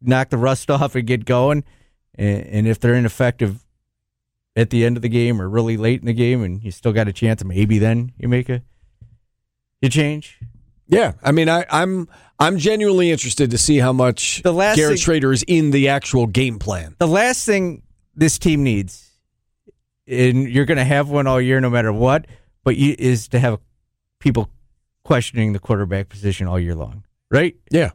knock 0.00 0.30
the 0.30 0.38
rust 0.38 0.70
off 0.70 0.94
and 0.94 1.06
get 1.06 1.24
going. 1.24 1.64
And, 2.16 2.46
and 2.46 2.68
if 2.68 2.80
they're 2.80 2.94
ineffective 2.94 3.63
at 4.56 4.70
the 4.70 4.84
end 4.84 4.96
of 4.96 5.02
the 5.02 5.08
game 5.08 5.40
or 5.40 5.48
really 5.48 5.76
late 5.76 6.00
in 6.00 6.06
the 6.06 6.12
game, 6.12 6.42
and 6.42 6.62
you 6.62 6.70
still 6.70 6.92
got 6.92 7.08
a 7.08 7.12
chance, 7.12 7.42
maybe 7.44 7.78
then 7.78 8.12
you 8.18 8.28
make 8.28 8.48
a 8.48 8.62
you 9.80 9.88
change. 9.88 10.38
yeah, 10.88 11.12
I 11.22 11.32
mean, 11.32 11.48
I, 11.48 11.66
I'm 11.70 12.08
I'm 12.38 12.58
genuinely 12.58 13.10
interested 13.10 13.50
to 13.50 13.58
see 13.58 13.78
how 13.78 13.92
much 13.92 14.42
The 14.42 14.52
last 14.52 14.76
Garrett 14.76 14.92
thing- 14.92 15.02
Schrader 15.02 15.32
is 15.32 15.44
in 15.46 15.70
the 15.70 15.88
actual 15.88 16.26
game 16.26 16.58
plan. 16.58 16.94
The 16.98 17.08
last 17.08 17.44
thing 17.46 17.82
this 18.14 18.38
team 18.38 18.62
needs, 18.62 19.10
and 20.06 20.48
you're 20.48 20.64
going 20.66 20.78
to 20.78 20.84
have 20.84 21.08
one 21.10 21.26
all 21.26 21.40
year 21.40 21.60
no 21.60 21.70
matter 21.70 21.92
what, 21.92 22.26
but 22.62 22.76
you, 22.76 22.94
is 22.98 23.28
to 23.28 23.38
have 23.40 23.58
people 24.20 24.48
questioning 25.04 25.52
the 25.52 25.58
quarterback 25.58 26.08
position 26.08 26.46
all 26.46 26.58
year 26.58 26.74
long, 26.74 27.04
right? 27.30 27.54
Yeah, 27.70 27.90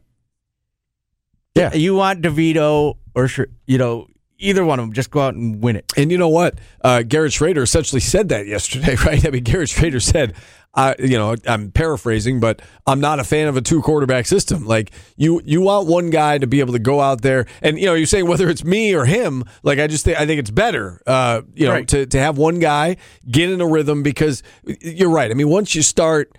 Yeah. 1.55 1.73
You 1.73 1.95
want 1.95 2.21
DeVito 2.21 2.97
or 3.15 3.29
you 3.65 3.77
know 3.77 4.07
either 4.39 4.65
one 4.65 4.79
of 4.79 4.83
them. 4.83 4.93
Just 4.93 5.11
go 5.11 5.21
out 5.21 5.35
and 5.35 5.61
win 5.61 5.75
it. 5.75 5.91
And 5.97 6.11
you 6.11 6.17
know 6.17 6.29
what? 6.29 6.57
Uh, 6.83 7.03
Garrett 7.03 7.33
Schrader 7.33 7.61
essentially 7.61 7.99
said 7.99 8.29
that 8.29 8.47
yesterday, 8.47 8.95
right? 9.05 9.25
I 9.25 9.29
mean, 9.29 9.43
Garrett 9.43 9.69
Schrader 9.69 9.99
said, 9.99 10.33
uh, 10.75 10.93
you 10.99 11.17
know, 11.17 11.35
I'm 11.47 11.71
paraphrasing, 11.71 12.39
but 12.39 12.61
I'm 12.85 12.99
not 12.99 13.19
a 13.19 13.23
fan 13.23 13.47
of 13.47 13.57
a 13.57 13.61
two 13.61 13.81
quarterback 13.81 14.27
system. 14.27 14.65
Like 14.65 14.91
you, 15.17 15.41
you 15.43 15.61
want 15.61 15.87
one 15.87 16.09
guy 16.11 16.37
to 16.37 16.45
be 16.47 16.59
able 16.59 16.73
to 16.73 16.79
go 16.79 17.01
out 17.01 17.21
there, 17.21 17.47
and 17.61 17.79
you 17.79 17.87
know, 17.87 17.95
you're 17.95 18.05
saying 18.05 18.27
whether 18.27 18.47
it's 18.49 18.63
me 18.63 18.93
or 18.93 19.05
him. 19.05 19.43
Like 19.63 19.79
I 19.79 19.87
just 19.87 20.05
think 20.05 20.19
I 20.19 20.27
think 20.27 20.39
it's 20.39 20.51
better, 20.51 21.01
uh, 21.07 21.41
you 21.55 21.65
know, 21.65 21.73
Right. 21.73 21.87
to 21.87 22.05
to 22.05 22.19
have 22.19 22.37
one 22.37 22.59
guy 22.59 22.97
get 23.29 23.49
in 23.49 23.61
a 23.61 23.67
rhythm 23.67 24.03
because 24.03 24.43
you're 24.63 25.09
right. 25.09 25.31
I 25.31 25.33
mean, 25.33 25.49
once 25.49 25.73
you 25.73 25.81
start 25.81 26.37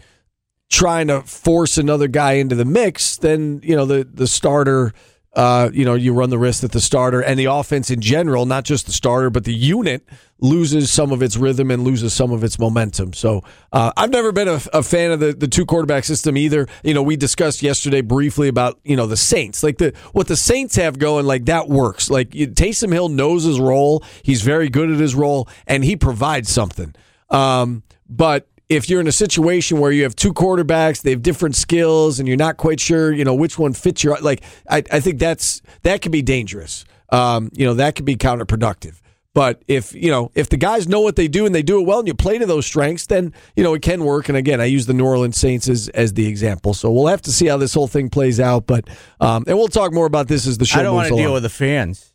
trying 0.70 1.08
to 1.08 1.22
force 1.22 1.76
another 1.76 2.06
guy 2.06 2.34
into 2.34 2.54
the 2.54 2.64
mix, 2.64 3.16
then 3.16 3.60
you 3.64 3.74
know 3.74 3.84
the 3.84 4.04
the 4.04 4.28
starter. 4.28 4.92
Uh, 5.32 5.70
you 5.72 5.84
know, 5.84 5.94
you 5.94 6.12
run 6.12 6.28
the 6.28 6.38
risk 6.38 6.62
that 6.62 6.72
the 6.72 6.80
starter 6.80 7.20
and 7.20 7.38
the 7.38 7.44
offense 7.44 7.88
in 7.88 8.00
general, 8.00 8.46
not 8.46 8.64
just 8.64 8.86
the 8.86 8.92
starter, 8.92 9.30
but 9.30 9.44
the 9.44 9.54
unit 9.54 10.04
loses 10.40 10.90
some 10.90 11.12
of 11.12 11.22
its 11.22 11.36
rhythm 11.36 11.70
and 11.70 11.84
loses 11.84 12.12
some 12.12 12.32
of 12.32 12.42
its 12.42 12.58
momentum. 12.58 13.12
So 13.12 13.44
uh, 13.72 13.92
I've 13.96 14.10
never 14.10 14.32
been 14.32 14.48
a, 14.48 14.60
a 14.72 14.82
fan 14.82 15.12
of 15.12 15.20
the, 15.20 15.32
the 15.32 15.46
two 15.46 15.66
quarterback 15.66 16.02
system 16.02 16.36
either. 16.36 16.66
You 16.82 16.94
know, 16.94 17.02
we 17.02 17.16
discussed 17.16 17.62
yesterday 17.62 18.00
briefly 18.00 18.48
about 18.48 18.80
you 18.82 18.96
know 18.96 19.06
the 19.06 19.16
Saints, 19.16 19.62
like 19.62 19.78
the 19.78 19.92
what 20.12 20.26
the 20.26 20.36
Saints 20.36 20.74
have 20.76 20.98
going, 20.98 21.26
like 21.26 21.44
that 21.44 21.68
works. 21.68 22.10
Like 22.10 22.30
Taysom 22.30 22.92
Hill 22.92 23.08
knows 23.08 23.44
his 23.44 23.60
role, 23.60 24.02
he's 24.24 24.42
very 24.42 24.68
good 24.68 24.90
at 24.90 24.98
his 24.98 25.14
role, 25.14 25.48
and 25.66 25.84
he 25.84 25.94
provides 25.94 26.50
something. 26.50 26.92
Um, 27.28 27.84
but 28.08 28.48
if 28.70 28.88
you're 28.88 29.00
in 29.00 29.08
a 29.08 29.12
situation 29.12 29.80
where 29.80 29.90
you 29.90 30.04
have 30.04 30.14
two 30.14 30.32
quarterbacks, 30.32 31.02
they 31.02 31.10
have 31.10 31.22
different 31.22 31.56
skills, 31.56 32.20
and 32.20 32.28
you're 32.28 32.36
not 32.36 32.56
quite 32.56 32.80
sure, 32.80 33.12
you 33.12 33.24
know, 33.24 33.34
which 33.34 33.58
one 33.58 33.72
fits 33.74 34.04
your 34.04 34.16
like, 34.20 34.42
I, 34.70 34.84
I 34.90 35.00
think 35.00 35.18
that's 35.18 35.60
that 35.82 36.00
could 36.00 36.12
be 36.12 36.22
dangerous. 36.22 36.84
Um, 37.10 37.50
you 37.52 37.66
know, 37.66 37.74
that 37.74 37.96
could 37.96 38.04
be 38.04 38.16
counterproductive. 38.16 39.00
But 39.34 39.62
if 39.68 39.92
you 39.92 40.10
know 40.10 40.30
if 40.34 40.48
the 40.48 40.56
guys 40.56 40.88
know 40.88 41.00
what 41.00 41.16
they 41.16 41.28
do 41.28 41.46
and 41.46 41.54
they 41.54 41.62
do 41.62 41.80
it 41.80 41.86
well, 41.86 41.98
and 41.98 42.08
you 42.08 42.14
play 42.14 42.38
to 42.38 42.46
those 42.46 42.66
strengths, 42.66 43.06
then 43.06 43.32
you 43.56 43.62
know 43.62 43.74
it 43.74 43.82
can 43.82 44.04
work. 44.04 44.28
And 44.28 44.38
again, 44.38 44.60
I 44.60 44.64
use 44.64 44.86
the 44.86 44.94
New 44.94 45.04
Orleans 45.04 45.36
Saints 45.36 45.68
as, 45.68 45.88
as 45.90 46.14
the 46.14 46.26
example. 46.26 46.74
So 46.74 46.90
we'll 46.90 47.06
have 47.08 47.22
to 47.22 47.32
see 47.32 47.46
how 47.46 47.56
this 47.56 47.74
whole 47.74 47.88
thing 47.88 48.08
plays 48.08 48.40
out. 48.40 48.66
But 48.66 48.88
um, 49.20 49.44
and 49.46 49.56
we'll 49.56 49.68
talk 49.68 49.92
more 49.92 50.06
about 50.06 50.28
this 50.28 50.46
as 50.46 50.58
the 50.58 50.64
show. 50.64 50.80
I 50.80 50.82
don't 50.82 50.94
want 50.94 51.08
to 51.08 51.16
deal 51.16 51.32
with 51.32 51.42
the 51.42 51.48
fans 51.48 52.12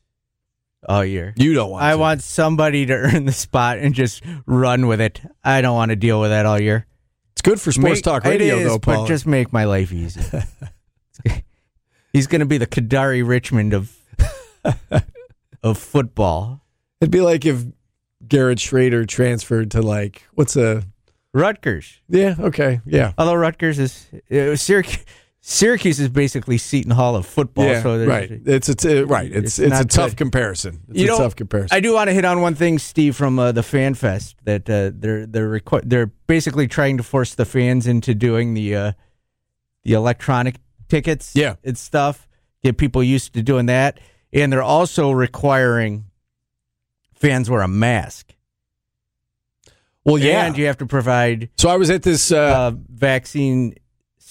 all 0.88 1.04
year. 1.06 1.34
You 1.38 1.54
don't 1.54 1.72
want. 1.72 1.84
I 1.84 1.92
to. 1.92 1.98
want 1.98 2.22
somebody 2.24 2.86
to 2.86 2.94
earn 2.96 3.25
the 3.25 3.32
spot 3.32 3.77
and 3.80 3.94
just 3.96 4.22
run 4.46 4.88
with 4.88 5.01
it. 5.01 5.22
I 5.44 5.62
don't 5.62 5.75
want 5.75 5.89
to 5.89 5.96
deal 5.96 6.20
with 6.22 6.30
that 6.32 6.46
all 6.46 6.60
year. 6.60 6.86
It's 7.34 7.42
good 7.42 7.60
for 7.60 7.72
sports 7.72 7.98
Make- 7.98 8.04
talk 8.04 8.24
radio, 8.24 8.56
is, 8.58 8.68
though, 8.68 8.80
Paul. 8.80 9.04
but 9.04 9.08
just 9.08 9.25
make 9.27 9.51
my 9.51 9.65
life 9.65 9.92
easy. 9.92 10.22
He's 12.13 12.27
going 12.27 12.39
to 12.39 12.46
be 12.46 12.58
the 12.58 12.68
Kadari 12.68 13.27
Richmond 13.27 13.74
of 13.74 13.96
of 15.63 15.77
football. 15.77 16.62
It'd 17.01 17.12
be 17.12 17.22
like 17.22 17.46
if 17.46 17.65
Garrett 18.25 18.60
Schrader 18.60 19.06
transferred 19.06 19.72
to 19.72 19.82
like 19.82 20.24
what's 20.34 20.56
a 20.56 20.84
Rutgers. 21.34 22.00
yeah 22.08 22.36
okay 22.39 22.80
yeah 22.86 23.12
Although 23.18 23.36
Rutgers 23.36 23.77
is 23.80 24.08
uh, 24.32 24.56
Syracuse, 24.56 25.04
Syracuse 25.48 26.00
is 26.00 26.10
basically 26.10 26.58
Seton 26.58 26.90
Hall 26.92 27.16
of 27.16 27.24
football. 27.25 27.66
yeah 27.66 27.84
so 27.84 28.04
right 28.06 28.32
it's 28.46 28.68
it's 28.68 28.84
uh, 28.84 29.06
right 29.06 29.32
it's 29.32 29.60
It's 29.60 29.72
it's, 29.74 29.80
a 29.80 29.86
tough 29.86 30.12
good. 30.12 30.18
comparison 30.18 30.82
it's 30.90 31.00
You 31.00 31.14
a 31.14 31.18
tough 31.18 31.36
comparison 31.36 31.75
I 31.75 31.82
do 31.82 31.94
want 31.94 32.08
to 32.10 32.14
hit 32.16 32.25
on 32.25 32.42
one 32.42 32.56
thing, 32.56 32.80
Steve, 32.80 33.16
from 33.16 33.38
uh, 33.38 33.52
the 33.52 33.62
Fan 33.62 33.94
Fest 33.94 34.38
that 34.46 34.68
uh, 34.68 34.90
they're 34.96 35.28
they're 35.28 35.50
requ- 35.60 35.84
they're 35.86 36.08
basically 36.25 36.68
trying 36.68 36.98
to 36.98 37.04
force 37.04 37.36
the 37.36 37.46
fans 37.46 37.86
into 37.86 38.16
doing 38.16 38.56
the 38.56 38.75
uh, 38.75 38.92
the 39.84 39.94
electronic 39.94 40.56
tickets, 40.90 41.34
Yeah. 41.36 41.56
and 41.64 41.78
stuff. 41.78 42.28
Get 42.64 42.78
people 42.78 43.04
used 43.04 43.34
to 43.36 43.44
doing 43.44 43.68
that, 43.68 44.00
and 44.34 44.52
they're 44.52 44.64
also 44.64 45.12
requiring 45.12 46.06
fans 47.14 47.52
wear 47.52 47.62
a 47.62 47.68
mask. 47.68 48.34
well 50.04 50.18
yeah 50.18 50.46
and 50.48 50.58
you 50.58 50.66
have 50.66 50.78
to 50.78 50.86
provide 50.88 51.50
so 51.58 51.70
I 51.70 51.78
was 51.78 51.90
at 51.92 52.02
this 52.04 52.32
uh, 52.32 52.38
uh, 52.38 52.72
vaccine 52.90 53.75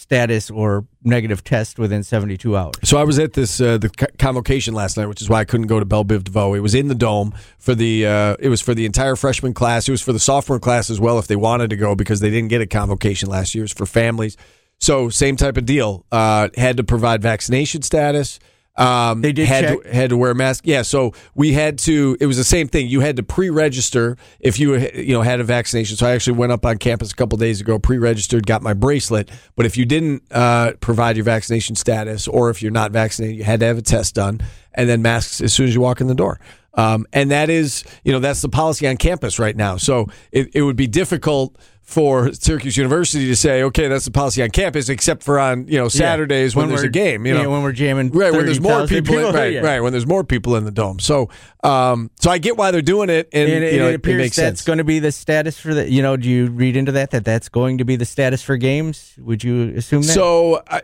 status 0.05 0.51
or 0.51 0.87
negative 1.03 1.43
test 1.43 1.79
within 1.79 2.03
seventy 2.03 2.37
two 2.37 2.57
hours. 2.57 2.75
So 2.85 2.99
I 2.99 3.05
was 3.05 3.19
at 3.19 3.33
this 3.33 3.59
uh, 3.61 3.79
the 3.79 3.89
convocation 4.19 4.75
last 4.75 4.99
night, 4.99 5.07
which 5.07 5.23
is 5.23 5.31
why 5.31 5.41
I 5.41 5.45
couldn't 5.47 5.67
go 5.67 5.81
to 5.81 5.87
Bell 5.87 6.05
Biv 6.05 6.25
DeVoe. 6.25 6.53
It 6.55 6.61
was 6.61 6.75
in 6.75 6.89
the 6.89 6.95
dome 6.95 7.35
for 7.59 7.75
the 7.75 8.07
uh, 8.07 8.37
it 8.39 8.51
was 8.51 8.61
for 8.61 8.75
the 8.75 8.85
entire 8.85 9.17
freshman 9.17 9.55
class. 9.55 9.89
It 9.89 9.93
was 9.93 10.03
for 10.03 10.13
the 10.13 10.19
sophomore 10.19 10.61
class 10.61 10.91
as 10.91 11.01
well 11.01 11.19
if 11.19 11.27
they 11.27 11.37
wanted 11.37 11.71
to 11.71 11.77
go 11.77 11.95
because 11.95 12.21
they 12.21 12.31
didn't 12.31 12.51
get 12.51 12.61
a 12.61 12.67
convocation 12.67 13.31
last 13.31 13.55
year. 13.55 13.63
It 13.63 13.71
was 13.71 13.73
for 13.73 13.87
families. 13.87 14.37
So 14.79 15.09
same 15.09 15.37
type 15.37 15.57
of 15.57 15.65
deal. 15.65 16.05
Uh, 16.13 16.51
had 16.57 16.77
to 16.77 16.85
provide 16.85 17.23
vaccination 17.23 17.81
status. 17.81 18.39
Um, 18.77 19.21
They 19.21 19.33
did 19.33 19.47
had 19.47 19.65
check? 19.65 19.83
to, 19.83 19.95
had 19.95 20.11
to 20.11 20.17
wear 20.17 20.33
a 20.33 20.35
mask. 20.35 20.67
Yeah, 20.67 20.83
so 20.83 21.13
we 21.35 21.53
had 21.53 21.79
to. 21.81 22.17
It 22.21 22.27
was 22.27 22.37
the 22.37 22.45
same 22.45 22.67
thing. 22.67 22.89
You 22.89 23.01
had 23.01 23.17
to 23.17 23.23
pre-register 23.23 24.17
if 24.41 24.59
you 24.59 24.77
you 24.77 25.15
know 25.15 25.23
had 25.23 25.41
a 25.41 25.45
vaccination. 25.45 25.97
So 25.97 26.07
I 26.07 26.13
actually 26.13 26.39
went 26.39 26.51
up 26.53 26.67
on 26.67 26.79
campus 26.79 27.13
a 27.13 27.15
couple 27.15 27.39
days 27.39 27.61
ago, 27.61 27.79
pre-registered, 27.79 28.47
got 28.47 28.63
my 28.63 28.73
bracelet. 28.75 29.31
But 29.55 29.67
if 29.67 29.77
you 29.77 29.85
didn't 29.85 30.25
uh, 30.31 30.73
provide 30.81 31.17
your 31.17 31.25
vaccination 31.25 31.77
status, 31.77 32.27
or 32.27 32.51
if 32.51 32.63
you're 32.63 32.73
not 32.73 32.91
vaccinated, 32.91 33.37
you 33.37 33.45
had 33.45 33.61
to 33.61 33.67
have 33.67 33.79
a 33.79 33.83
test 33.83 34.17
done, 34.17 34.41
and 34.75 34.89
then 34.89 35.03
masks 35.03 35.41
as 35.41 35.53
soon 35.53 35.69
as 35.69 35.75
you 35.75 35.81
walk 35.81 36.01
in 36.01 36.09
the 36.09 36.15
door. 36.15 36.41
Um, 36.77 37.07
and 37.13 37.31
that 37.31 37.51
is, 37.51 37.85
you 38.03 38.11
know, 38.11 38.19
that's 38.19 38.43
the 38.43 38.49
policy 38.49 38.89
on 38.89 38.97
campus 38.97 39.39
right 39.39 39.55
now. 39.57 39.77
So 39.77 40.09
it, 40.33 40.51
it 40.55 40.63
would 40.63 40.75
be 40.75 40.89
difficult 40.89 41.57
for 41.85 42.33
Syracuse 42.33 42.77
University 42.77 43.27
to 43.29 43.37
say, 43.37 43.63
okay, 43.63 43.89
that's 43.89 44.07
the 44.07 44.11
policy 44.11 44.43
on 44.43 44.51
campus, 44.51 44.89
except 44.89 45.23
for 45.23 45.39
on 45.39 45.69
you 45.69 45.79
know 45.79 45.89
Saturdays 45.89 46.57
when, 46.57 46.69
there's 46.69 46.83
a 46.83 46.89
game. 46.89 47.27
You 47.27 47.35
know, 47.35 47.43
yeah, 47.43 47.47
when 47.47 47.63
we're 47.63 47.73
jamming, 47.73 48.11
right 48.11 48.33
when 48.33 48.47
there's 48.47 48.61
more 48.61 48.87
30,000 48.87 49.05
people, 49.05 49.29
in, 49.29 49.35
right 49.35 49.53
yeah. 49.53 49.61
right 49.61 49.81
when 49.81 49.93
there's 49.93 50.07
more 50.07 50.25
people 50.25 50.57
in 50.57 50.65
the 50.65 50.71
dome 50.71 50.99
so 50.99 51.29
um 51.63 52.11
so 52.21 52.31
i 52.31 52.39
get 52.39 52.57
why 52.57 52.71
they're 52.71 52.83
doing 52.83 53.11
it 53.11 53.29
and, 53.33 53.51
And, 53.51 53.65
you 53.65 53.79
know, 53.79 53.89
it, 53.89 53.93
it, 53.93 53.95
appears 53.97 54.19
makes 54.19 54.37
that's 54.37 54.61
sense 54.61 54.65
going 54.65 54.79
to 54.79 54.85
be 54.85 54.99
the 54.99 55.13
status 55.13 55.59
for 55.59 55.75
the. 55.75 55.91
You 55.91 56.03
know, 56.03 56.17
do 56.17 56.29
you 56.29 56.47
read 56.47 56.77
into 56.77 56.93
that 56.93 57.11
that 57.11 57.25
that's 57.25 57.49
going 57.49 57.79
to 57.79 57.85
be 57.85 57.97
the 57.97 58.05
status 58.05 58.43
for 58.43 58.57
games? 58.57 59.15
Would 59.19 59.45
you 59.45 59.75
assume 59.77 60.03
that? 60.03 60.13
so 60.13 60.63
I, 60.69 60.83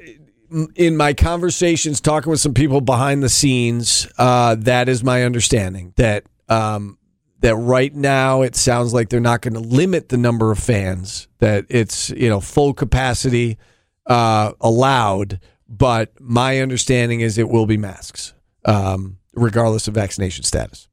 in 0.74 0.96
my 0.96 1.14
conversations 1.14 2.00
talking 2.00 2.30
with 2.30 2.40
some 2.40 2.54
people 2.54 2.80
behind 2.80 3.22
the 3.22 3.28
scenes 3.28 4.08
uh 4.18 4.56
that 4.58 4.88
is 4.88 5.04
my 5.04 5.22
understanding 5.22 5.92
that 5.96 6.24
um 6.48 6.98
that 7.40 7.56
right 7.56 7.94
now 7.94 8.42
it 8.42 8.54
sounds 8.56 8.92
like 8.92 9.08
they're 9.08 9.20
not 9.20 9.40
going 9.42 9.54
to 9.54 9.60
limit 9.60 10.08
the 10.08 10.16
number 10.16 10.50
of 10.52 10.58
fans 10.58 11.28
that 11.38 11.64
it's 11.68 12.10
you 12.10 12.28
know 12.28 12.40
full 12.40 12.72
capacity 12.74 13.58
uh 14.06 14.52
allowed 14.60 15.40
but 15.68 16.12
my 16.20 16.58
understanding 16.60 17.20
is 17.20 17.38
it 17.38 17.48
will 17.48 17.66
be 17.66 17.76
masks 17.76 18.34
um 18.64 19.16
regardless 19.34 19.88
of 19.88 19.94
vaccination 19.94 20.44
status 20.44 20.88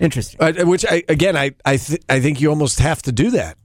interesting, 0.00 0.38
Uh, 0.40 0.52
which 0.66 0.84
I 0.88 1.02
again 1.08 1.36
I 1.36 1.52
I 1.64 1.76
th- 1.78 2.00
I 2.08 2.20
think 2.20 2.40
you 2.40 2.50
almost 2.50 2.78
have 2.80 3.02
to 3.02 3.12
do 3.12 3.30
that. 3.32 3.56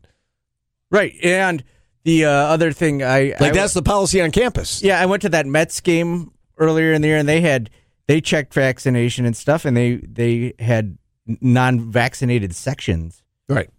right? 0.90 1.14
And 1.24 1.64
the 2.06 2.26
uh, 2.26 2.30
other 2.30 2.72
thing, 2.72 3.04
I 3.04 3.34
Like 3.40 3.52
I- 3.52 3.56
that's 3.56 3.74
the 3.74 3.82
policy 3.84 4.22
on 4.22 4.32
campus. 4.32 4.82
yeah. 4.84 5.00
I 5.00 5.06
went 5.06 5.22
to 5.22 5.30
that 5.30 5.46
Mets 5.46 5.80
game 5.82 6.32
earlier 6.58 6.92
in 6.94 7.02
the 7.02 7.08
year, 7.10 7.18
and 7.18 7.30
they 7.30 7.42
had 7.42 7.70
they 8.08 8.20
checked 8.22 8.54
vaccination 8.54 9.26
and 9.26 9.36
stuff, 9.38 9.64
and 9.66 9.76
they 9.78 9.98
they 9.98 10.54
had 10.60 10.98
non-vaccinated 11.28 12.54
sections, 12.56 13.24
Right. 13.48 13.70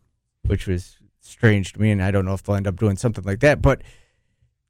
which 0.46 0.66
was 0.66 0.98
strange 1.20 1.72
to 1.74 1.80
me, 1.80 1.90
and 1.90 2.02
I 2.02 2.10
don't 2.10 2.24
know 2.24 2.34
if 2.34 2.42
they'll 2.42 2.56
end 2.56 2.66
up 2.66 2.76
doing 2.76 2.96
something 2.96 3.24
like 3.24 3.40
that, 3.40 3.60
but. 3.62 3.82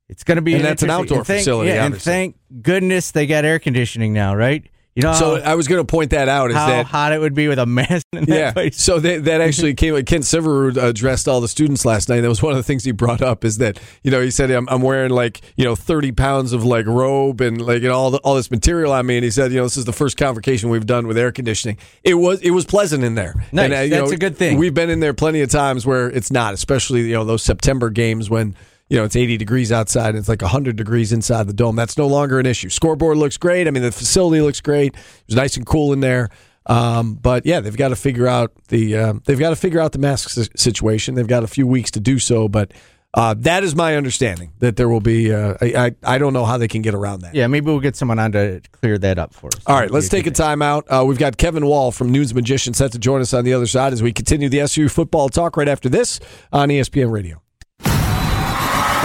It's 0.06 0.22
going 0.22 0.36
to 0.36 0.42
be 0.42 0.52
And 0.52 0.62
that's 0.62 0.82
an 0.82 0.90
outdoor 0.90 1.24
facility, 1.24 1.70
Yeah, 1.70 1.86
and 1.86 1.96
thank 2.00 2.36
goodness 2.60 3.10
they 3.12 3.26
got 3.26 3.46
air 3.46 3.58
conditioning 3.58 4.12
now, 4.12 4.34
right? 4.36 4.62
You 4.94 5.02
know 5.02 5.12
So 5.14 5.42
how, 5.42 5.52
I 5.52 5.54
was 5.56 5.66
going 5.66 5.80
to 5.80 5.84
point 5.84 6.10
that 6.10 6.28
out 6.28 6.50
is 6.50 6.56
how 6.56 6.68
that 6.68 6.86
hot 6.86 7.12
it 7.12 7.18
would 7.18 7.34
be 7.34 7.48
with 7.48 7.58
a 7.58 7.66
mask 7.66 8.06
yeah. 8.12 8.52
place. 8.52 8.80
So 8.80 9.00
that, 9.00 9.24
that 9.24 9.40
actually 9.40 9.74
came. 9.74 9.94
Kent 10.04 10.22
Syverud 10.22 10.76
addressed 10.76 11.26
all 11.26 11.40
the 11.40 11.48
students 11.48 11.84
last 11.84 12.08
night. 12.08 12.20
That 12.20 12.28
was 12.28 12.42
one 12.42 12.52
of 12.52 12.58
the 12.58 12.62
things 12.62 12.84
he 12.84 12.92
brought 12.92 13.20
up 13.20 13.44
is 13.44 13.58
that 13.58 13.80
you 14.04 14.12
know 14.12 14.20
he 14.20 14.30
said 14.30 14.52
I'm, 14.52 14.68
I'm 14.68 14.82
wearing 14.82 15.10
like 15.10 15.40
you 15.56 15.64
know 15.64 15.74
30 15.74 16.12
pounds 16.12 16.52
of 16.52 16.64
like 16.64 16.86
robe 16.86 17.40
and 17.40 17.60
like 17.60 17.82
you 17.82 17.88
know 17.88 17.94
all 17.94 18.12
the, 18.12 18.18
all 18.18 18.36
this 18.36 18.50
material 18.52 18.92
on 18.92 19.06
me, 19.06 19.16
and 19.16 19.24
he 19.24 19.32
said 19.32 19.50
you 19.50 19.58
know 19.58 19.64
this 19.64 19.76
is 19.76 19.84
the 19.84 19.92
first 19.92 20.16
convocation 20.16 20.68
we've 20.68 20.86
done 20.86 21.08
with 21.08 21.18
air 21.18 21.32
conditioning. 21.32 21.76
It 22.04 22.14
was 22.14 22.40
it 22.40 22.50
was 22.50 22.64
pleasant 22.64 23.02
in 23.02 23.16
there. 23.16 23.34
Nice. 23.50 23.64
And, 23.64 23.72
uh, 23.72 23.96
That's 23.96 24.10
know, 24.10 24.14
a 24.14 24.18
good 24.18 24.36
thing. 24.36 24.58
We've 24.58 24.74
been 24.74 24.90
in 24.90 25.00
there 25.00 25.14
plenty 25.14 25.40
of 25.40 25.50
times 25.50 25.84
where 25.84 26.08
it's 26.08 26.30
not, 26.30 26.54
especially 26.54 27.02
you 27.02 27.14
know 27.14 27.24
those 27.24 27.42
September 27.42 27.90
games 27.90 28.30
when. 28.30 28.54
You 28.88 28.98
know, 28.98 29.04
it's 29.04 29.16
80 29.16 29.38
degrees 29.38 29.72
outside 29.72 30.10
and 30.10 30.18
it's 30.18 30.28
like 30.28 30.42
100 30.42 30.76
degrees 30.76 31.12
inside 31.12 31.46
the 31.46 31.54
dome. 31.54 31.74
That's 31.74 31.96
no 31.96 32.06
longer 32.06 32.38
an 32.38 32.46
issue. 32.46 32.68
Scoreboard 32.68 33.16
looks 33.16 33.38
great. 33.38 33.66
I 33.66 33.70
mean, 33.70 33.82
the 33.82 33.90
facility 33.90 34.42
looks 34.42 34.60
great. 34.60 34.94
It 34.94 35.24
was 35.26 35.36
nice 35.36 35.56
and 35.56 35.64
cool 35.64 35.92
in 35.92 36.00
there. 36.00 36.28
Um, 36.66 37.14
but 37.14 37.44
yeah, 37.46 37.60
they've 37.60 37.76
got 37.76 37.88
to 37.88 37.96
figure 37.96 38.26
out 38.26 38.52
the 38.68 38.96
uh, 38.96 39.14
they've 39.24 39.38
got 39.38 39.50
to 39.50 39.56
figure 39.56 39.80
out 39.80 39.92
the 39.92 39.98
mask 39.98 40.30
situation. 40.56 41.14
They've 41.14 41.26
got 41.26 41.44
a 41.44 41.46
few 41.46 41.66
weeks 41.66 41.90
to 41.92 42.00
do 42.00 42.18
so, 42.18 42.48
but 42.48 42.72
uh, 43.12 43.34
that 43.38 43.62
is 43.64 43.76
my 43.76 43.96
understanding 43.96 44.52
that 44.60 44.76
there 44.76 44.88
will 44.88 45.00
be. 45.00 45.32
Uh, 45.32 45.54
I, 45.60 45.66
I 46.04 46.14
I 46.14 46.18
don't 46.18 46.32
know 46.32 46.44
how 46.44 46.58
they 46.58 46.68
can 46.68 46.82
get 46.82 46.94
around 46.94 47.20
that. 47.20 47.34
Yeah, 47.34 47.46
maybe 47.48 47.66
we'll 47.66 47.80
get 47.80 47.96
someone 47.96 48.18
on 48.18 48.32
to 48.32 48.62
clear 48.72 48.96
that 48.98 49.18
up 49.18 49.34
for 49.34 49.48
us. 49.48 49.62
All 49.66 49.76
right, 49.78 49.90
let's 49.90 50.08
take 50.08 50.26
a 50.26 50.30
timeout. 50.30 50.84
Uh, 50.88 51.04
we've 51.04 51.18
got 51.18 51.36
Kevin 51.36 51.66
Wall 51.66 51.92
from 51.92 52.10
Nunes 52.10 52.34
Magician 52.34 52.72
set 52.74 52.92
to 52.92 52.98
join 52.98 53.20
us 53.20 53.34
on 53.34 53.44
the 53.44 53.52
other 53.52 53.66
side 53.66 53.92
as 53.92 54.02
we 54.02 54.12
continue 54.12 54.48
the 54.48 54.60
SU 54.60 54.88
football 54.88 55.28
talk 55.28 55.56
right 55.56 55.68
after 55.68 55.88
this 55.88 56.18
on 56.52 56.70
ESPN 56.70 57.10
Radio. 57.10 57.43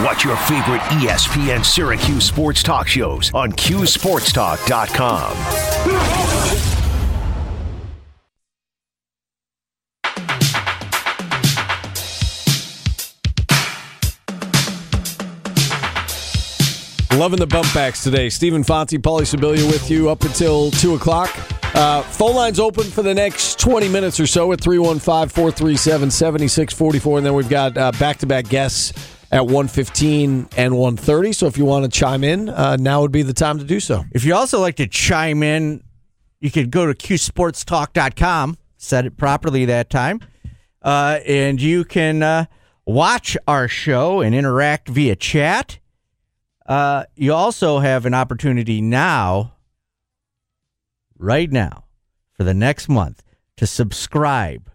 Watch 0.03 0.23
your 0.23 0.37
favorite 0.37 0.79
ESPN 0.93 1.65
Syracuse 1.65 2.23
sports 2.23 2.63
talk 2.63 2.87
shows 2.87 3.33
on 3.33 3.51
QSportsTalk.com. 3.51 5.35
Loving 17.19 17.39
the 17.39 17.47
bump 17.47 17.73
backs 17.73 18.01
today. 18.01 18.29
Stephen 18.29 18.63
Fonte, 18.63 18.91
Pauly 18.91 19.23
Sibilia 19.23 19.69
with 19.69 19.91
you 19.91 20.09
up 20.09 20.23
until 20.23 20.71
2 20.71 20.95
o'clock. 20.95 21.29
Uh, 21.75 22.01
phone 22.03 22.35
lines 22.35 22.57
open 22.57 22.85
for 22.85 23.01
the 23.01 23.13
next 23.13 23.59
20 23.59 23.89
minutes 23.89 24.17
or 24.21 24.27
so 24.27 24.53
at 24.53 24.61
315 24.61 25.27
437 25.27 26.09
7644. 26.09 27.17
And 27.17 27.25
then 27.25 27.33
we've 27.33 27.49
got 27.49 27.73
back 27.73 28.19
to 28.19 28.25
back 28.25 28.47
guests 28.47 28.93
at 29.31 29.45
115 29.45 30.49
and 30.57 30.77
130. 30.77 31.33
So 31.33 31.47
if 31.47 31.57
you 31.57 31.65
want 31.65 31.85
to 31.85 31.91
chime 31.91 32.23
in, 32.23 32.49
uh, 32.49 32.77
now 32.79 33.01
would 33.01 33.11
be 33.11 33.21
the 33.21 33.33
time 33.33 33.59
to 33.59 33.65
do 33.65 33.79
so. 33.79 34.03
If 34.11 34.25
you 34.25 34.33
also 34.35 34.59
like 34.59 34.75
to 34.77 34.87
chime 34.87 35.43
in, 35.43 35.83
you 36.39 36.51
could 36.51 36.71
go 36.71 36.91
to 36.91 36.93
qsportstalk.com, 36.93 38.57
set 38.77 39.05
it 39.05 39.17
properly 39.17 39.65
that 39.65 39.89
time, 39.89 40.21
uh, 40.81 41.19
and 41.25 41.61
you 41.61 41.83
can 41.83 42.23
uh, 42.23 42.45
watch 42.85 43.37
our 43.47 43.67
show 43.67 44.21
and 44.21 44.33
interact 44.33 44.87
via 44.87 45.15
chat. 45.15 45.79
Uh, 46.65 47.03
you 47.15 47.33
also 47.33 47.79
have 47.79 48.05
an 48.05 48.13
opportunity 48.13 48.81
now, 48.81 49.53
right 51.17 51.51
now, 51.51 51.85
for 52.33 52.43
the 52.43 52.53
next 52.53 52.87
month 52.87 53.23
to 53.57 53.67
subscribe 53.67 54.71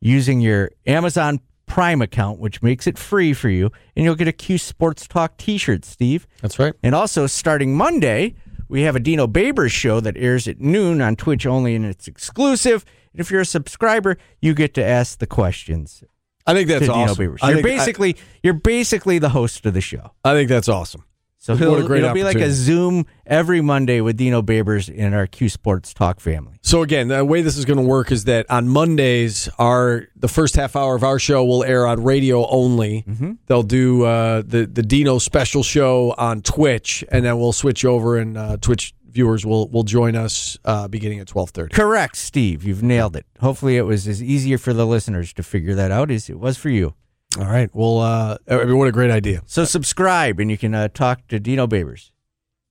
using 0.00 0.40
your 0.40 0.70
Amazon 0.86 1.40
Prime 1.68 2.02
account, 2.02 2.40
which 2.40 2.62
makes 2.62 2.86
it 2.86 2.98
free 2.98 3.32
for 3.32 3.48
you, 3.48 3.70
and 3.94 4.04
you'll 4.04 4.14
get 4.16 4.26
a 4.26 4.32
Q 4.32 4.58
Sports 4.58 5.06
Talk 5.06 5.36
t 5.36 5.58
shirt, 5.58 5.84
Steve. 5.84 6.26
That's 6.42 6.58
right. 6.58 6.74
And 6.82 6.94
also, 6.94 7.26
starting 7.26 7.76
Monday, 7.76 8.34
we 8.68 8.82
have 8.82 8.96
a 8.96 9.00
Dino 9.00 9.26
Babers 9.26 9.70
show 9.70 10.00
that 10.00 10.16
airs 10.16 10.48
at 10.48 10.60
noon 10.60 11.00
on 11.00 11.14
Twitch 11.16 11.46
only, 11.46 11.74
and 11.74 11.84
it's 11.84 12.08
exclusive. 12.08 12.84
And 13.12 13.20
if 13.20 13.30
you're 13.30 13.42
a 13.42 13.46
subscriber, 13.46 14.18
you 14.40 14.54
get 14.54 14.74
to 14.74 14.84
ask 14.84 15.18
the 15.18 15.26
questions. 15.26 16.02
I 16.46 16.54
think 16.54 16.68
that's 16.68 16.88
awesome. 16.88 17.16
Dino 17.16 17.32
Babers. 17.34 17.38
I 17.42 17.50
You're 17.50 17.62
think- 17.62 17.66
I- 17.66 17.76
basically 17.78 18.16
you're 18.42 18.54
basically 18.54 19.18
the 19.18 19.28
host 19.28 19.64
of 19.66 19.74
the 19.74 19.80
show. 19.80 20.12
I 20.24 20.32
think 20.32 20.48
that's 20.48 20.68
awesome. 20.68 21.04
So 21.48 21.54
What 21.54 21.60
he'll, 21.78 21.84
a 21.84 21.86
great 21.86 22.02
it'll 22.02 22.12
be 22.12 22.24
like 22.24 22.36
a. 22.36 22.50
Zoom 22.50 23.06
every 23.26 23.62
Monday 23.62 24.02
with 24.02 24.18
Dino 24.18 24.42
Babers 24.42 24.92
in 24.92 25.14
our 25.14 25.26
Q 25.26 25.48
Sports 25.48 25.94
Talk 25.94 26.20
family. 26.20 26.58
So 26.60 26.82
again, 26.82 27.08
the 27.08 27.24
way 27.24 27.40
this 27.40 27.56
is 27.56 27.64
going 27.64 27.78
to 27.78 27.82
work 27.82 28.12
is 28.12 28.24
that 28.24 28.50
on 28.50 28.68
Mondays, 28.68 29.48
our 29.58 30.08
the 30.14 30.28
first 30.28 30.56
half 30.56 30.76
hour 30.76 30.94
of 30.94 31.02
our 31.02 31.18
show 31.18 31.42
will 31.46 31.64
air 31.64 31.86
on 31.86 32.04
radio 32.04 32.46
only. 32.48 33.06
They'll 33.46 33.62
do 33.62 34.04
uh, 34.04 34.42
the 34.44 34.66
the 34.66 34.82
Dino 34.82 35.18
special 35.18 35.62
show 35.62 36.14
on 36.18 36.42
Twitch, 36.42 37.02
and 37.10 37.24
then 37.24 37.38
we'll 37.38 37.54
switch 37.54 37.86
over, 37.86 38.18
and 38.18 38.36
uh, 38.36 38.58
Twitch 38.58 38.92
viewers 39.08 39.46
will 39.46 39.68
will 39.70 39.84
join 39.84 40.16
us 40.16 40.58
uh, 40.66 40.86
beginning 40.86 41.18
at 41.18 41.28
twelve 41.28 41.48
thirty. 41.48 41.74
Correct, 41.74 42.14
Steve. 42.16 42.62
You've 42.62 42.82
nailed 42.82 43.16
it. 43.16 43.24
Hopefully, 43.40 43.78
it 43.78 43.82
was 43.86 44.06
as 44.06 44.22
easier 44.22 44.58
for 44.58 44.74
the 44.74 44.86
listeners 44.86 45.32
to 45.32 45.42
figure 45.42 45.74
that 45.76 45.90
out 45.90 46.10
as 46.10 46.28
it 46.28 46.38
was 46.38 46.58
for 46.58 46.68
you. 46.68 46.92
All 47.36 47.44
right. 47.44 47.68
Well, 47.74 47.98
uh, 48.00 48.38
I 48.48 48.64
mean, 48.64 48.78
what 48.78 48.88
a 48.88 48.92
great 48.92 49.10
idea. 49.10 49.42
So 49.46 49.64
subscribe, 49.64 50.40
and 50.40 50.50
you 50.50 50.56
can 50.56 50.74
uh, 50.74 50.88
talk 50.88 51.26
to 51.28 51.38
Dino 51.38 51.66
Babers. 51.66 52.10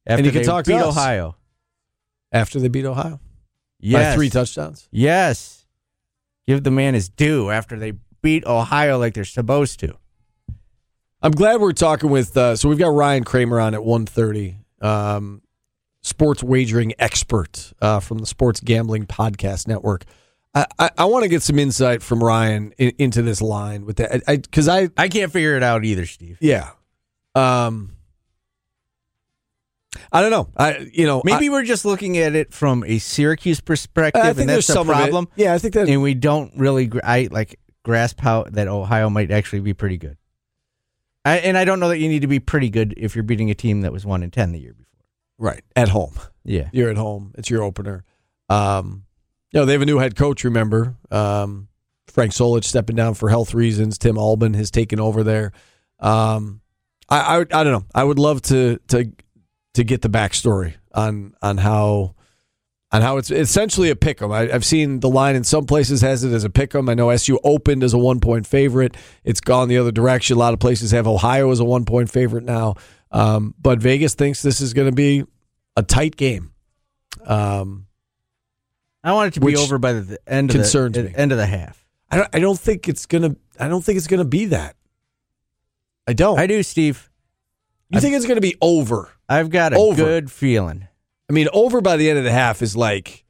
After 0.06 0.18
And 0.20 0.26
you 0.26 0.32
can 0.32 0.42
they 0.42 0.48
talk 0.48 0.64
to 0.66 0.72
beat 0.72 0.78
us. 0.82 0.98
Ohio. 0.98 1.36
After 2.32 2.60
they 2.60 2.68
beat 2.68 2.86
Ohio 2.86 3.20
Yes. 3.80 4.12
by 4.14 4.16
three 4.16 4.30
touchdowns. 4.30 4.88
Yes. 4.92 5.66
Give 6.48 6.64
the 6.64 6.72
man 6.72 6.94
his 6.96 7.10
due 7.10 7.50
after 7.52 7.78
they 7.78 7.94
beat 8.22 8.46
Ohio 8.46 8.98
like 8.98 9.14
they're 9.14 9.24
supposed 9.26 9.80
to. 9.82 9.96
I'm 11.22 11.32
glad 11.32 11.60
we're 11.62 11.72
talking 11.74 12.10
with. 12.10 12.36
Uh, 12.36 12.56
so 12.56 12.70
we've 12.70 12.78
got 12.78 12.90
Ryan 12.90 13.24
Kramer 13.24 13.60
on 13.60 13.74
at 13.74 13.82
1.30, 13.82 14.56
um, 14.86 15.42
sports 16.02 16.42
wagering 16.44 16.94
expert 17.00 17.74
uh, 17.82 18.00
from 18.00 18.20
the 18.20 18.26
Sports 18.26 18.60
Gambling 18.60 19.06
Podcast 19.08 19.68
Network. 19.68 20.06
I, 20.58 20.66
I, 20.80 20.90
I 21.00 21.06
want 21.06 21.24
to 21.24 21.30
get 21.30 21.42
some 21.44 21.60
insight 21.60 22.02
from 22.02 22.24
Ryan 22.24 22.74
in, 22.78 22.94
into 22.98 23.22
this 23.22 23.42
line 23.42 23.86
with 23.86 23.98
that 23.98 24.24
because 24.26 24.68
I, 24.68 24.90
I 24.98 25.08
can't 25.08 25.32
figure 25.32 25.56
it 25.56 25.64
out 25.64 25.86
either, 25.86 26.06
Steve. 26.06 26.38
yeah, 26.42 26.72
um, 27.36 27.96
I 30.12 30.22
don't 30.22 30.32
know. 30.32 30.50
I 30.56 30.90
you 30.94 31.06
know 31.06 31.22
Maybe 31.26 31.50
we're 31.50 31.64
just 31.64 31.86
looking 31.86 32.18
at 32.18 32.36
it 32.36 32.54
from 32.54 32.84
a 32.86 32.98
Syracuse 33.00 33.60
perspective, 33.62 34.22
I, 34.24 34.30
I 34.30 34.34
think 34.34 34.42
and 34.42 34.50
there's 34.50 34.68
that's 34.68 34.68
the 34.68 34.74
some 34.74 34.90
of 34.90 34.96
it. 34.96 35.00
problem. 35.00 35.28
Yeah, 35.36 35.54
I 35.54 35.58
think 35.58 35.74
that 35.74 35.90
And 35.90 36.02
we 36.02 36.14
don't 36.14 36.54
really, 36.56 36.90
I 37.04 37.28
like 37.32 37.60
grasp 37.84 38.20
how 38.20 38.44
that 38.52 38.68
Ohio 38.68 39.10
might 39.10 39.32
actually 39.32 39.60
be 39.62 39.74
pretty 39.74 39.98
good. 39.98 40.18
I, 41.26 41.38
and 41.40 41.58
I 41.58 41.66
don't 41.66 41.80
know 41.80 41.90
that 41.90 41.98
you 42.00 42.08
need 42.10 42.22
to 42.22 42.28
be 42.28 42.40
pretty 42.40 42.70
good 42.70 42.94
if 42.96 43.16
you're 43.16 43.24
beating 43.24 43.50
a 43.52 43.56
team 43.56 43.82
that 43.82 43.92
was 43.92 44.06
one 44.06 44.24
in 44.24 44.32
ten 44.32 44.52
the 44.54 44.60
year 44.60 44.74
before. 44.74 45.04
right 45.38 45.64
at 45.76 45.90
home. 45.90 46.14
Yeah, 46.46 46.70
You're 46.72 46.90
at 46.90 46.96
home. 46.98 47.34
It's 47.38 47.50
your 47.50 47.64
opener. 47.64 48.06
Um, 48.50 49.04
know, 49.58 49.66
they 49.66 49.74
have 49.74 49.82
a 49.82 49.86
new 49.86 49.98
head 50.00 50.16
coach, 50.16 50.44
remember? 50.44 50.96
Um, 51.12 51.68
Frank 52.08 52.32
Solich 52.32 52.64
stepping 52.64 52.96
down 52.96 53.14
for 53.14 53.30
health 53.30 53.54
reasons. 53.54 53.98
Tim 53.98 54.18
Albin 54.18 54.54
has 54.54 54.72
taken 54.72 55.00
over 55.00 55.24
there. 55.24 55.52
Um, 56.00 56.62
I, 57.10 57.38
I, 57.38 57.40
I 57.40 57.64
don't 57.64 57.72
know. 57.72 57.86
I 57.94 58.04
would 58.04 58.20
love 58.20 58.42
to 58.44 58.80
to 58.90 59.12
to 59.76 59.84
get 59.84 60.02
the 60.02 60.10
backstory 60.10 60.76
on 60.94 61.34
on 61.42 61.58
how 61.58 62.16
on 62.92 63.02
how 63.02 63.18
it's 63.18 63.32
essentially 63.32 63.90
a 63.90 63.96
pick 63.96 64.22
'em. 64.22 64.32
I, 64.32 64.52
I've 64.52 64.66
seen 64.66 65.00
the 65.02 65.10
line 65.10 65.36
in 65.36 65.44
some 65.44 65.66
places 65.66 66.02
has 66.02 66.24
it 66.24 66.34
as 66.34 66.44
a 66.44 66.50
pick 66.50 66.74
'em. 66.74 66.90
I 66.90 66.94
know 66.94 67.10
SU 67.10 67.40
opened 67.44 67.84
as 67.84 67.94
a 67.94 67.98
one 67.98 68.20
point 68.20 68.48
favorite. 68.48 68.96
It's 69.24 69.42
gone 69.42 69.68
the 69.68 69.78
other 69.78 69.92
direction. 69.92 70.38
A 70.38 70.40
lot 70.40 70.54
of 70.54 70.60
places 70.60 70.92
have 70.92 71.08
Ohio 71.08 71.52
as 71.52 71.60
a 71.60 71.66
one 71.66 71.86
point 71.86 72.10
favorite 72.10 72.44
now. 72.44 72.76
Um, 73.12 73.56
but 73.60 73.80
Vegas 73.80 74.16
thinks 74.16 74.42
this 74.42 74.62
is 74.62 74.74
going 74.74 74.90
to 74.90 74.96
be 74.96 75.24
a 75.76 75.84
tight 75.84 76.16
game. 76.16 76.52
Um, 77.26 77.87
I 79.08 79.14
want 79.14 79.30
it 79.30 79.34
to 79.36 79.40
be 79.40 79.46
Which 79.46 79.58
over 79.58 79.78
by 79.78 79.94
the, 79.94 80.20
end 80.28 80.50
of 80.50 80.56
concerns 80.56 80.96
the 80.96 81.04
me. 81.04 81.14
end 81.16 81.32
of 81.32 81.38
the 81.38 81.46
half. 81.46 81.86
I 82.12 82.18
don't, 82.18 82.30
I 82.34 82.40
don't 82.40 82.60
think 82.60 82.90
it's 82.90 83.06
gonna. 83.06 83.38
I 83.58 83.70
don't 83.70 83.82
think 83.82 83.96
it's 83.98 84.08
gonna 84.08 84.26
be 84.26 84.46
that. 84.48 84.76
I 86.06 86.12
don't. 86.12 86.38
I 86.38 86.46
do, 86.46 86.62
Steve. 86.62 87.10
you 87.90 88.02
think 88.02 88.16
it's 88.16 88.26
gonna 88.26 88.42
be 88.42 88.58
over? 88.62 89.10
I've 89.30 89.50
got 89.50 89.72
a 89.72 89.78
Over. 89.78 90.04
good 90.04 90.30
feeling. 90.30 90.90
I 91.30 91.34
mean, 91.34 91.48
over 91.54 91.80
by 91.80 91.96
the 91.96 92.10
end 92.10 92.18
of 92.18 92.26
the 92.26 92.32
half 92.32 92.62
is 92.62 92.76
like 92.76 93.24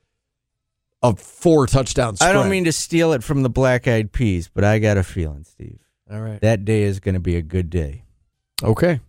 a 1.03 1.15
four 1.15 1.67
touchdown. 1.67 2.15
Spread. 2.15 2.31
I 2.31 2.33
don't 2.33 2.49
mean 2.49 2.63
to 2.65 2.71
steal 2.71 3.13
it 3.13 3.23
from 3.23 3.43
the 3.43 3.49
Black 3.49 3.87
Eyed 3.87 4.11
Peas, 4.11 4.49
but 4.51 4.63
I 4.63 4.79
got 4.79 4.97
a 4.97 5.03
feeling, 5.03 5.43
Steve. 5.43 5.79
All 6.11 6.21
right. 6.21 6.41
That 6.41 6.65
day 6.65 6.83
is 6.83 6.99
going 6.99 7.13
to 7.13 7.19
be 7.19 7.35
a 7.35 7.41
good 7.43 7.69
day. 7.69 8.03
Okay. 8.63 8.99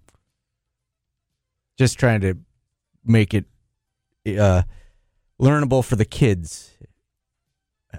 Just 1.79 1.99
trying 1.99 2.21
to 2.23 2.35
make 3.05 3.33
it 3.35 3.45
uh, 4.39 4.63
learnable 5.41 5.85
for 5.85 5.97
the 5.97 6.05
kids, 6.05 6.73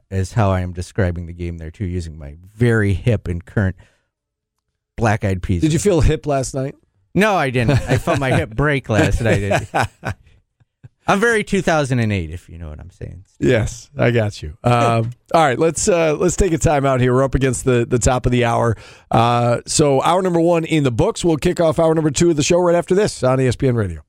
is 0.09 0.33
how 0.33 0.51
I 0.51 0.61
am 0.61 0.73
describing 0.73 1.25
the 1.25 1.33
game 1.33 1.57
there 1.57 1.71
too, 1.71 1.85
using 1.85 2.17
my 2.17 2.37
very 2.55 2.93
hip 2.93 3.27
and 3.27 3.43
current 3.43 3.75
Black 4.97 5.23
Eyed 5.23 5.41
Peas. 5.41 5.61
Did 5.61 5.73
you 5.73 5.79
feel 5.79 6.01
hip 6.01 6.25
last 6.25 6.53
night? 6.53 6.75
No, 7.15 7.35
I 7.35 7.49
didn't. 7.49 7.71
I 7.71 7.97
felt 7.97 8.19
my 8.19 8.31
hip 8.31 8.51
break 8.51 8.89
last 8.89 9.21
night. 9.21 9.67
I'm 11.07 11.19
very 11.19 11.43
2008, 11.43 12.29
if 12.29 12.49
you 12.49 12.59
know 12.59 12.69
what 12.69 12.79
I'm 12.79 12.91
saying. 12.91 13.25
Yes, 13.39 13.89
I 13.97 14.11
got 14.11 14.43
you. 14.43 14.55
Um, 14.63 15.09
all 15.33 15.41
right, 15.41 15.57
let's 15.57 15.89
uh, 15.89 16.13
let's 16.13 16.35
take 16.35 16.53
a 16.53 16.59
time 16.59 16.85
out 16.85 17.01
here. 17.01 17.15
We're 17.15 17.23
up 17.23 17.33
against 17.33 17.65
the 17.65 17.83
the 17.83 17.97
top 17.97 18.27
of 18.27 18.31
the 18.31 18.45
hour. 18.45 18.77
Uh, 19.09 19.61
so 19.65 20.03
hour 20.03 20.21
number 20.21 20.39
one 20.39 20.65
in 20.65 20.83
the 20.83 20.91
books. 20.91 21.25
We'll 21.25 21.37
kick 21.37 21.59
off 21.59 21.79
hour 21.79 21.95
number 21.95 22.11
two 22.11 22.29
of 22.29 22.35
the 22.35 22.43
show 22.43 22.59
right 22.59 22.75
after 22.75 22.93
this 22.93 23.23
on 23.23 23.39
ESPN 23.39 23.75
Radio. 23.75 24.03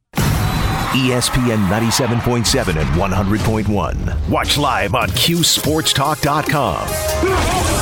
ESPN 0.91 1.67
97.7 1.69 2.77
and 2.77 2.89
100.1. 3.01 4.29
Watch 4.29 4.59
live 4.59 4.95
on 4.95 5.09
QSportsTalk.com. 5.09 7.81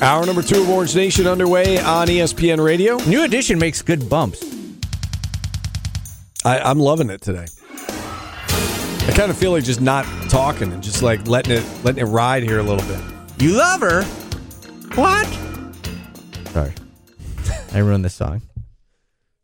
Hour 0.00 0.26
number 0.26 0.42
two 0.42 0.60
of 0.60 0.68
Orange 0.68 0.94
Nation 0.94 1.26
underway 1.26 1.78
on 1.80 2.08
ESPN 2.08 2.62
Radio. 2.62 2.98
New 3.08 3.24
edition 3.24 3.58
makes 3.58 3.80
good 3.80 4.10
bumps. 4.10 4.44
I, 6.44 6.58
I'm 6.58 6.78
loving 6.78 7.08
it 7.08 7.22
today. 7.22 7.46
I 7.78 9.12
kind 9.16 9.30
of 9.30 9.38
feel 9.38 9.52
like 9.52 9.64
just 9.64 9.80
not 9.80 10.04
talking 10.28 10.72
and 10.72 10.82
just 10.82 11.02
like 11.02 11.26
letting 11.26 11.56
it 11.56 11.64
letting 11.84 12.06
it 12.06 12.10
ride 12.10 12.42
here 12.42 12.58
a 12.58 12.62
little 12.62 12.86
bit. 12.86 13.13
You 13.44 13.50
love 13.58 13.82
her? 13.82 14.02
What? 14.94 15.26
Sorry, 16.48 16.72
I 17.74 17.78
ruined 17.80 18.02
this 18.02 18.14
song. 18.14 18.40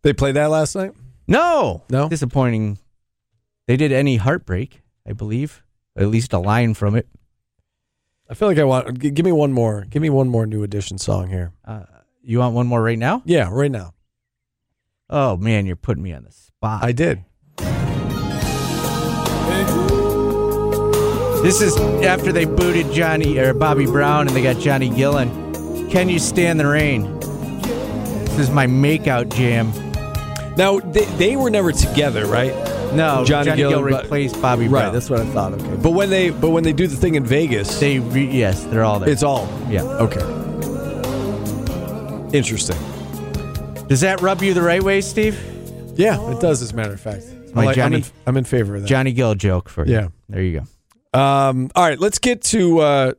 They 0.03 0.15
played 0.15 0.37
that 0.37 0.47
last 0.49 0.75
night. 0.75 0.93
No, 1.29 1.83
No? 1.91 2.09
disappointing. 2.09 2.79
They 3.69 3.77
did 3.77 3.93
any 3.93 4.17
heartbreak, 4.17 4.81
I 5.07 5.13
believe, 5.13 5.63
at 5.99 6.07
least 6.09 6.33
a 6.33 6.39
line 6.39 6.73
from 6.73 6.95
it. 6.97 7.09
I 8.31 8.33
feel 8.33 8.49
like 8.49 8.57
I 8.57 8.65
want. 8.65 8.99
g- 9.01 9.11
Give 9.11 9.27
me 9.27 9.33
one 9.33 9.53
more. 9.53 9.85
Give 9.91 10.01
me 10.01 10.09
one 10.09 10.31
more 10.31 10.47
new 10.47 10.63
edition 10.63 10.97
song 10.97 11.29
here. 11.29 11.53
Uh, 11.63 11.83
you 12.23 12.39
want 12.39 12.55
one 12.55 12.67
more 12.69 12.83
right 12.83 12.99
now? 12.99 13.21
Yeah, 13.27 13.51
right 13.53 13.71
now. 13.71 13.93
Oh 15.11 15.37
man, 15.37 15.67
you're 15.67 15.77
putting 15.77 16.03
me 16.03 16.15
on 16.15 16.25
the 16.25 16.33
spot. 16.33 16.83
I 16.83 16.93
did. 16.93 17.23
This 21.43 21.63
is 21.63 21.75
after 22.05 22.33
they 22.33 22.45
booted 22.45 22.93
Johnny 22.93 23.39
or 23.39 23.55
Bobby 23.55 23.87
Brown 23.87 24.27
and 24.29 24.37
they 24.37 24.43
got 24.43 24.59
Johnny 24.61 24.91
Gillen. 24.91 25.89
Can 25.91 26.09
you 26.09 26.19
stand 26.19 26.61
the 26.61 26.67
rain? 26.67 27.19
This 27.21 28.39
is 28.41 28.51
my 28.51 28.67
makeout 28.67 29.35
jam. 29.35 29.73
Now 30.57 30.81
they, 30.81 31.07
they 31.17 31.37
were 31.37 31.49
never 31.51 31.73
together, 31.73 32.27
right? 32.27 32.53
No, 32.95 33.25
Johnny, 33.25 33.47
Johnny 33.47 33.57
Gill, 33.57 33.71
Gill 33.71 33.83
replaced 33.85 34.41
Bobby 34.43 34.65
Right, 34.65 34.83
Brown. 34.83 34.93
that's 34.93 35.09
what 35.09 35.21
I 35.21 35.25
thought. 35.27 35.53
Okay, 35.55 35.77
but 35.83 35.91
when 35.93 36.11
they 36.11 36.29
but 36.31 36.51
when 36.51 36.63
they 36.65 36.73
do 36.75 36.87
the 36.87 36.97
thing 36.97 37.15
in 37.15 37.25
Vegas, 37.25 37.79
They 37.81 38.01
re- 38.01 38.31
yes, 38.31 38.65
they're 38.65 38.85
all 38.85 38.99
there. 38.99 39.09
it's 39.09 39.23
all 39.23 39.49
yeah. 39.71 39.83
okay. 39.83 40.21
Interesting. 42.37 42.77
Does 43.89 44.01
that 44.03 44.21
rub 44.21 44.43
you 44.43 44.53
the 44.55 44.63
right 44.63 44.83
way, 44.83 45.01
Steve? 45.01 45.39
Yeah, 45.97 46.21
it 46.31 46.41
does. 46.41 46.61
As 46.63 46.73
a 46.73 46.77
matter 46.77 46.93
of 46.93 47.01
fact, 47.01 47.25
my 47.55 47.65
like- 47.65 47.79
I'm, 47.79 47.93
Johnny- 47.93 47.97
in, 47.99 48.05
I'm 48.27 48.37
in 48.37 48.45
favor 48.45 48.77
of 48.77 48.83
that. 48.83 48.89
Johnny 48.89 49.13
Gill 49.13 49.35
joke 49.35 49.69
for 49.69 49.87
you. 49.87 49.95
Yeah. 49.95 50.09
There 50.29 50.43
you 50.43 50.61
go. 50.61 50.67
Um, 51.13 51.71
all 51.75 51.85
right, 51.85 51.99
let's 51.99 52.19
get 52.19 52.43
to 52.45 52.79
uh, 52.81 53.13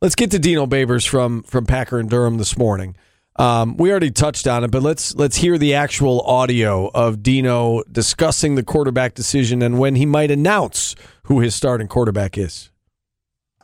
let's 0.00 0.14
get 0.14 0.32
to 0.32 0.38
Dino 0.38 0.66
Babers 0.66 1.06
from 1.06 1.42
from 1.42 1.66
Packer 1.66 1.98
and 1.98 2.10
Durham 2.10 2.38
this 2.38 2.58
morning. 2.58 2.96
Um, 3.38 3.76
we 3.76 3.90
already 3.90 4.10
touched 4.10 4.46
on 4.46 4.64
it, 4.64 4.70
but 4.70 4.82
let's 4.82 5.14
let's 5.14 5.36
hear 5.36 5.58
the 5.58 5.74
actual 5.74 6.22
audio 6.22 6.90
of 6.92 7.22
Dino 7.22 7.82
discussing 7.90 8.54
the 8.54 8.62
quarterback 8.62 9.14
decision 9.14 9.62
and 9.62 9.78
when 9.78 9.94
he 9.94 10.06
might 10.06 10.30
announce 10.30 10.96
who 11.24 11.40
his 11.40 11.54
starting 11.54 11.86
quarterback 11.86 12.38
is. 12.38 12.70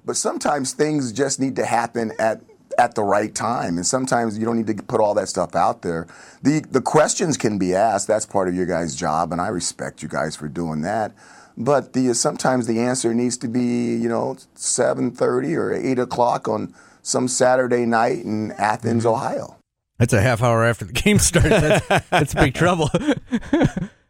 But 0.05 0.17
sometimes 0.17 0.73
things 0.73 1.13
just 1.13 1.41
need 1.41 1.57
to 1.57 1.65
happen 1.65 2.13
at 2.19 2.43
at 2.79 2.95
the 2.95 3.03
right 3.03 3.35
time, 3.35 3.77
and 3.77 3.87
sometimes 3.87 4.39
you 4.39 4.45
don't 4.45 4.57
need 4.57 4.67
to 4.67 4.83
put 4.83 5.01
all 5.01 5.15
that 5.15 5.29
stuff 5.29 5.57
out 5.57 5.83
there. 5.83 6.07
the 6.43 6.61
The 6.71 6.81
questions 6.83 7.37
can 7.37 7.59
be 7.59 7.75
asked. 7.75 8.07
That's 8.07 8.27
part 8.27 8.49
of 8.49 8.55
your 8.55 8.67
guys' 8.67 8.95
job, 8.95 9.33
and 9.33 9.41
I 9.41 9.49
respect 9.49 10.03
you 10.03 10.09
guys 10.09 10.37
for 10.37 10.49
doing 10.49 10.83
that. 10.83 11.13
But 11.57 11.93
the 11.93 12.15
sometimes 12.15 12.67
the 12.67 12.81
answer 12.81 13.13
needs 13.15 13.37
to 13.39 13.49
be, 13.49 13.95
you 13.97 14.09
know, 14.09 14.37
seven 14.55 15.11
thirty 15.11 15.55
or 15.55 15.73
eight 15.73 15.99
o'clock 15.99 16.49
on 16.49 16.75
some 17.03 17.29
Saturday 17.29 17.85
night 17.87 18.25
in 18.25 18.53
Athens, 18.53 19.05
Ohio. 19.05 19.57
That's 19.99 20.13
a 20.13 20.21
half 20.21 20.43
hour 20.43 20.65
after 20.65 20.85
the 20.85 20.93
game 20.93 21.19
starts. 21.19 21.49
That's, 21.49 22.09
that's 22.09 22.35
big 22.35 22.55
trouble. 22.55 22.91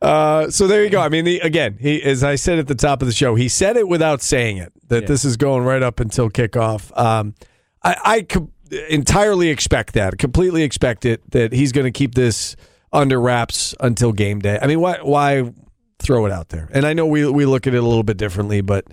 Uh, 0.01 0.51
so 0.51 0.67
there 0.67 0.83
you 0.83 0.91
go. 0.91 1.01
I 1.01 1.09
mean, 1.09 1.25
the, 1.25 1.39
again, 1.41 1.77
he 1.81 2.03
as 2.03 2.25
I 2.25 2.35
said 2.35 2.59
at 2.59 2.67
the 2.67 2.75
top 2.75 3.03
of 3.03 3.07
the 3.07 3.15
show, 3.15 3.37
he 3.37 3.49
said 3.49 3.77
it 3.77 3.87
without 3.87 4.21
saying 4.21 4.57
it 4.57 4.73
that 4.89 5.03
Yeah. 5.03 5.07
this 5.07 5.25
is 5.25 5.37
going 5.37 5.63
right 5.63 5.81
up 5.81 6.01
until 6.01 6.29
kickoff. 6.29 6.91
Um, 6.99 7.37
I, 7.85 7.97
I 8.05 8.23
co- 8.23 8.51
entirely 8.91 9.49
expect 9.49 9.95
that, 9.95 10.19
completely 10.19 10.65
expect 10.65 11.05
it 11.05 11.23
that 11.31 11.53
he's 11.53 11.71
going 11.71 11.85
to 11.85 11.97
keep 11.97 12.17
this 12.17 12.57
under 12.93 13.21
wraps 13.21 13.77
until 13.79 14.11
game 14.13 14.41
day. 14.41 14.59
I 14.61 14.67
mean, 14.67 14.81
why 14.81 14.99
why 15.03 15.53
throw 16.03 16.27
it 16.27 16.33
out 16.33 16.51
there? 16.51 16.69
And 16.73 16.87
I 16.87 16.93
know 16.93 17.07
we 17.07 17.29
we 17.29 17.47
look 17.47 17.67
at 17.67 17.75
it 17.75 17.79
a 17.79 17.87
little 17.87 18.03
bit 18.03 18.17
differently, 18.17 18.61
but 18.61 18.87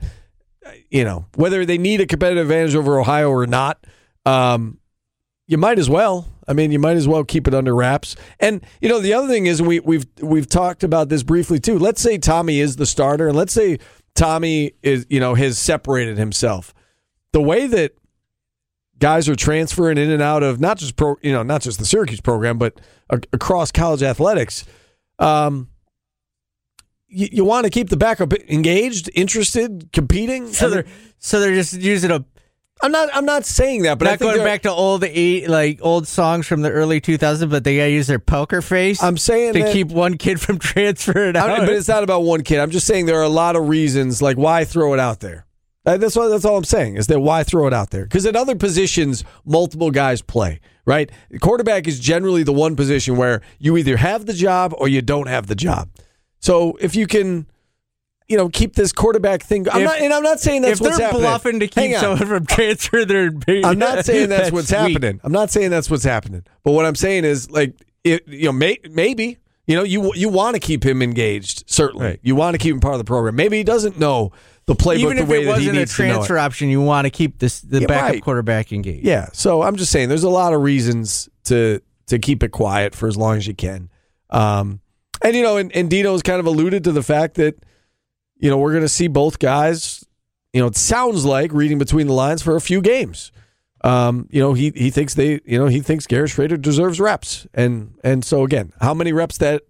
you 0.89 1.03
know 1.03 1.25
whether 1.35 1.65
they 1.65 1.77
need 1.77 2.01
a 2.01 2.05
competitive 2.05 2.49
advantage 2.49 2.75
over 2.75 2.99
Ohio 2.99 3.29
or 3.29 3.47
not. 3.47 3.85
Um, 4.25 4.79
you 5.47 5.57
might 5.57 5.79
as 5.79 5.89
well. 5.89 6.27
I 6.47 6.53
mean, 6.53 6.71
you 6.71 6.79
might 6.79 6.97
as 6.97 7.07
well 7.07 7.23
keep 7.23 7.47
it 7.47 7.53
under 7.53 7.75
wraps. 7.75 8.15
And 8.39 8.65
you 8.81 8.89
know, 8.89 8.99
the 8.99 9.13
other 9.13 9.27
thing 9.27 9.45
is 9.45 9.61
we 9.61 9.79
we've 9.79 10.05
we've 10.21 10.47
talked 10.47 10.83
about 10.83 11.09
this 11.09 11.23
briefly 11.23 11.59
too. 11.59 11.79
Let's 11.79 12.01
say 12.01 12.17
Tommy 12.17 12.59
is 12.59 12.75
the 12.75 12.85
starter, 12.85 13.27
and 13.27 13.37
let's 13.37 13.53
say 13.53 13.79
Tommy 14.15 14.73
is 14.83 15.05
you 15.09 15.19
know 15.19 15.35
has 15.35 15.57
separated 15.57 16.17
himself. 16.17 16.73
The 17.33 17.41
way 17.41 17.67
that 17.67 17.93
guys 18.99 19.29
are 19.29 19.35
transferring 19.35 19.97
in 19.97 20.11
and 20.11 20.21
out 20.21 20.43
of 20.43 20.59
not 20.59 20.77
just 20.77 20.95
pro, 20.95 21.15
you 21.21 21.31
know, 21.31 21.41
not 21.41 21.61
just 21.61 21.79
the 21.79 21.85
Syracuse 21.85 22.21
program, 22.21 22.57
but 22.57 22.79
across 23.09 23.71
college 23.71 24.03
athletics. 24.03 24.65
Um, 25.17 25.69
you, 27.09 27.27
you 27.31 27.45
want 27.45 27.65
to 27.65 27.69
keep 27.69 27.89
the 27.89 27.97
backup 27.97 28.33
engaged, 28.33 29.09
interested, 29.15 29.89
competing. 29.91 30.51
so 30.53 30.67
I 30.67 30.69
they're 30.69 30.85
so 31.17 31.39
they're 31.39 31.53
just 31.55 31.73
using 31.73 32.11
a 32.11 32.23
I'm 32.81 32.93
not. 32.93 33.09
I'm 33.13 33.25
not 33.25 33.45
saying 33.45 33.81
that, 33.81 33.99
but 33.99 34.07
I 34.07 34.11
not 34.11 34.19
think 34.19 34.31
going 34.35 34.45
back 34.45 34.61
to 34.61 34.71
old 34.71 35.03
eight 35.03 35.49
like 35.49 35.79
old 35.81 36.07
songs 36.07 36.47
from 36.47 36.61
the 36.61 36.71
early 36.71 37.01
2000s, 37.01 37.49
but 37.49 37.65
they 37.65 37.75
gotta 37.75 37.91
use 37.91 38.07
their 38.07 38.19
poker 38.19 38.61
face. 38.61 39.03
I'm 39.03 39.17
saying 39.17 39.53
to 39.55 39.63
that- 39.63 39.73
keep 39.73 39.89
one 39.89 40.17
kid 40.17 40.39
from 40.39 40.59
transferring 40.73 41.35
I- 41.35 41.39
out. 41.39 41.59
but 41.59 41.69
it's 41.69 41.89
not 41.89 42.03
about 42.03 42.23
one 42.23 42.41
kid. 42.41 42.59
I'm 42.59 42.71
just 42.71 42.87
saying 42.87 43.05
there 43.05 43.19
are 43.19 43.23
a 43.23 43.27
lot 43.27 43.57
of 43.57 43.67
reasons. 43.67 44.21
Like, 44.21 44.37
why 44.37 44.63
throw 44.63 44.93
it 44.93 44.99
out 44.99 45.19
there? 45.19 45.45
Uh, 45.85 45.97
That's 45.97 46.15
what. 46.15 46.29
That's 46.29 46.45
all 46.45 46.55
I'm 46.55 46.63
saying 46.63 46.95
is 46.95 47.07
that 47.07 47.19
why 47.19 47.43
throw 47.43 47.67
it 47.67 47.73
out 47.73 47.89
there? 47.89 48.03
Because 48.05 48.25
at 48.25 48.37
other 48.37 48.55
positions, 48.55 49.25
multiple 49.45 49.91
guys 49.91 50.21
play. 50.21 50.61
Right, 50.85 51.11
quarterback 51.41 51.85
is 51.85 51.99
generally 51.99 52.43
the 52.43 52.53
one 52.53 52.75
position 52.77 53.17
where 53.17 53.41
you 53.59 53.75
either 53.77 53.97
have 53.97 54.25
the 54.25 54.33
job 54.33 54.73
or 54.77 54.87
you 54.87 55.01
don't 55.01 55.27
have 55.27 55.47
the 55.47 55.53
job. 55.55 55.89
So 56.39 56.77
if 56.81 56.95
you 56.95 57.05
can, 57.07 57.47
you 58.27 58.37
know, 58.37 58.47
keep 58.49 58.75
this 58.75 58.91
quarterback 58.91 59.41
thing. 59.43 59.67
I'm 59.69 59.81
If- 59.81 59.85
not, 59.85 59.99
and 59.99 60.13
I'm 60.13 60.23
not 60.23 60.39
saying 60.39 60.61
that's 60.61 60.79
if 60.79 60.85
they're 60.87 60.99
happening. 61.07 61.21
bluffing 61.21 61.59
to 61.61 61.67
keep 61.67 61.95
someone 61.97 62.25
from 62.27 62.45
transfer 62.45 63.03
their 63.05 63.31
I'm 63.65 63.79
not 63.79 64.05
saying 64.05 64.29
that's, 64.29 64.51
what's 64.51 64.67
sweet. 64.67 64.77
happening. 64.77 65.19
I'm 65.23 65.31
not 65.31 65.49
saying 65.49 65.71
that's 65.71 65.89
what's 65.89 66.03
happening. 66.03 66.43
But 66.63 66.73
what 66.73 66.85
I'm 66.85 66.95
saying 66.95 67.25
is, 67.25 67.49
like, 67.49 67.73
it, 68.03 68.27
you 68.27 68.45
know, 68.45 68.51
may, 68.53 68.77
maybe 68.91 69.37
you 69.67 69.75
know, 69.75 69.83
you 69.83 70.11
you 70.15 70.29
want 70.29 70.55
to 70.55 70.59
keep 70.59 70.83
him 70.83 71.01
engaged. 71.01 71.63
Certainly, 71.69 72.05
Right. 72.05 72.19
you 72.23 72.35
want 72.35 72.55
to 72.55 72.57
keep 72.57 72.73
him 72.73 72.79
part 72.79 72.95
of 72.95 72.97
the 72.99 73.03
program. 73.03 73.35
Maybe 73.35 73.57
he 73.57 73.63
doesn't 73.63 73.99
know 73.99 74.31
the 74.65 74.73
playbook 74.75 74.97
Even 74.99 75.17
the 75.17 75.23
if 75.23 75.29
way 75.29 75.41
it 75.41 75.45
that 75.45 75.59
he 75.59 75.67
wasn't 75.67 75.75
a 75.75 75.79
needs 75.79 75.95
to 75.95 76.01
know 76.03 76.09
it. 76.09 76.13
transfer 76.13 76.37
option, 76.39 76.69
you 76.69 76.81
want 76.81 77.05
to 77.05 77.11
keep 77.11 77.37
this 77.39 77.59
the 77.61 77.81
Yeah, 77.81 77.87
backup 77.87 78.09
right. 78.11 78.23
quarterback 78.23 78.71
engaged. 78.71 79.05
Yeah. 79.05 79.27
So 79.33 79.61
I'm 79.61 79.75
just 79.75 79.91
saying, 79.91 80.09
there's 80.09 80.23
a 80.23 80.29
lot 80.29 80.53
of 80.53 80.61
reasons 80.61 81.29
to 81.45 81.81
to 82.07 82.17
keep 82.17 82.41
it 82.41 82.49
quiet 82.49 82.95
for 82.95 83.07
as 83.07 83.15
long 83.17 83.37
as 83.37 83.45
you 83.47 83.53
can. 83.53 83.89
Um, 84.31 84.79
and 85.21 85.35
you 85.35 85.43
know, 85.43 85.57
and, 85.57 85.75
and 85.75 85.89
Dino's 85.89 86.21
kind 86.21 86.39
of 86.39 86.45
alluded 86.45 86.83
to 86.85 86.91
the 86.91 87.03
fact 87.03 87.35
that 87.35 87.55
you 88.37 88.49
know 88.49 88.57
we're 88.57 88.71
going 88.71 88.83
to 88.83 88.89
see 88.89 89.07
both 89.07 89.39
guys. 89.39 90.05
You 90.53 90.61
know, 90.61 90.67
it 90.67 90.75
sounds 90.75 91.25
like 91.25 91.51
reading 91.53 91.77
between 91.77 92.07
the 92.07 92.13
lines 92.13 92.41
for 92.41 92.55
a 92.55 92.61
few 92.61 92.81
games. 92.81 93.31
Um, 93.83 94.27
you 94.31 94.41
know, 94.41 94.53
he 94.53 94.71
he 94.75 94.89
thinks 94.89 95.13
they, 95.13 95.39
you 95.45 95.57
know, 95.59 95.67
he 95.67 95.79
thinks 95.81 96.07
Garrett 96.07 96.31
Schrader 96.31 96.57
deserves 96.57 96.99
reps, 96.99 97.47
and 97.53 97.95
and 98.03 98.25
so 98.25 98.43
again, 98.43 98.73
how 98.81 98.93
many 98.93 99.13
reps 99.13 99.37
that 99.37 99.63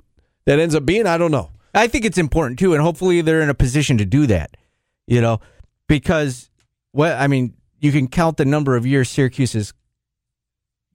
that 0.46 0.60
ends 0.60 0.76
up 0.76 0.86
being, 0.86 1.06
I 1.06 1.18
don't 1.18 1.32
know. 1.32 1.52
I 1.74 1.88
think 1.88 2.06
it's 2.06 2.18
important 2.18 2.58
too, 2.60 2.74
and 2.74 2.82
hopefully 2.82 3.22
they're 3.22 3.42
in 3.42 3.50
a 3.50 3.54
position 3.54 3.98
to 4.00 4.06
do 4.06 4.26
that. 4.28 4.58
You 5.06 5.22
know, 5.22 5.42
because 5.88 6.50
what 6.92 7.14
I 7.14 7.28
mean, 7.28 7.54
you 7.80 7.92
can 7.92 8.08
count 8.08 8.38
the 8.38 8.46
number 8.46 8.76
of 8.76 8.86
years 8.86 9.10
Syracuse 9.10 9.54
has 9.54 9.74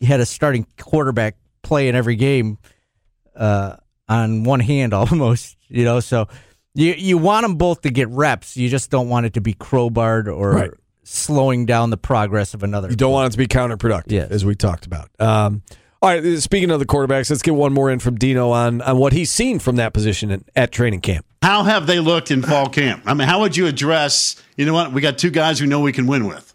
had 0.01 0.21
a 0.21 0.27
starting 0.27 0.67
quarterback 0.79 1.37
play 1.62 1.88
in 1.88 1.95
every 1.95 2.17
game 2.17 2.59
uh, 3.37 3.77
on 4.09 4.45
one 4.45 4.61
hand, 4.61 4.93
almost. 4.95 5.57
You 5.69 5.85
know, 5.85 6.01
so 6.01 6.29
you 6.75 6.93
you 6.95 7.19
want 7.19 7.45
them 7.45 7.57
both 7.57 7.83
to 7.83 7.90
get 7.90 8.09
reps. 8.09 8.57
You 8.57 8.69
just 8.69 8.90
don't 8.90 9.09
want 9.09 9.27
it 9.27 9.35
to 9.35 9.40
be 9.40 9.55
crowbarred 9.55 10.27
or 10.35 10.51
Right. 10.53 10.71
slowing 11.03 11.67
down 11.67 11.90
the 11.90 11.97
progress 11.97 12.55
of 12.55 12.62
another. 12.62 12.88
You 12.90 12.97
don't 12.97 13.12
want 13.12 13.29
it 13.29 13.33
to 13.33 13.38
be 13.38 13.47
counterproductive, 13.47 14.11
Yes. 14.12 14.31
as 14.31 14.45
we 14.45 14.55
talked 14.55 14.87
about. 14.87 15.09
Um, 15.19 15.62
all 16.03 16.11
right, 16.11 16.38
speaking 16.38 16.71
of 16.71 16.81
the 16.81 16.87
quarterbacks, 16.87 17.31
let's 17.31 17.40
get 17.40 17.55
one 17.55 17.73
more 17.73 17.90
in 17.90 17.99
from 17.99 18.17
Dino 18.17 18.51
on 18.51 18.83
on 18.83 18.99
what 18.99 19.12
he's 19.14 19.31
seen 19.33 19.59
from 19.59 19.77
that 19.77 19.95
position 19.95 20.31
in, 20.31 20.45
at 20.55 20.71
training 20.71 21.01
camp. 21.01 21.25
How 21.43 21.62
have 21.62 21.87
they 21.87 21.99
looked 21.99 22.31
in 22.31 22.43
fall 22.43 22.69
camp? 22.69 23.03
I 23.07 23.14
mean, 23.14 23.27
how 23.29 23.40
would 23.40 23.57
you 23.57 23.67
address, 23.67 24.37
you 24.57 24.64
know 24.67 24.75
what, 24.75 24.93
we 24.93 25.01
got 25.01 25.17
two 25.19 25.31
guys 25.31 25.61
we 25.62 25.67
know 25.67 25.81
we 25.81 25.93
can 25.93 26.07
win 26.07 26.27
with? 26.27 26.53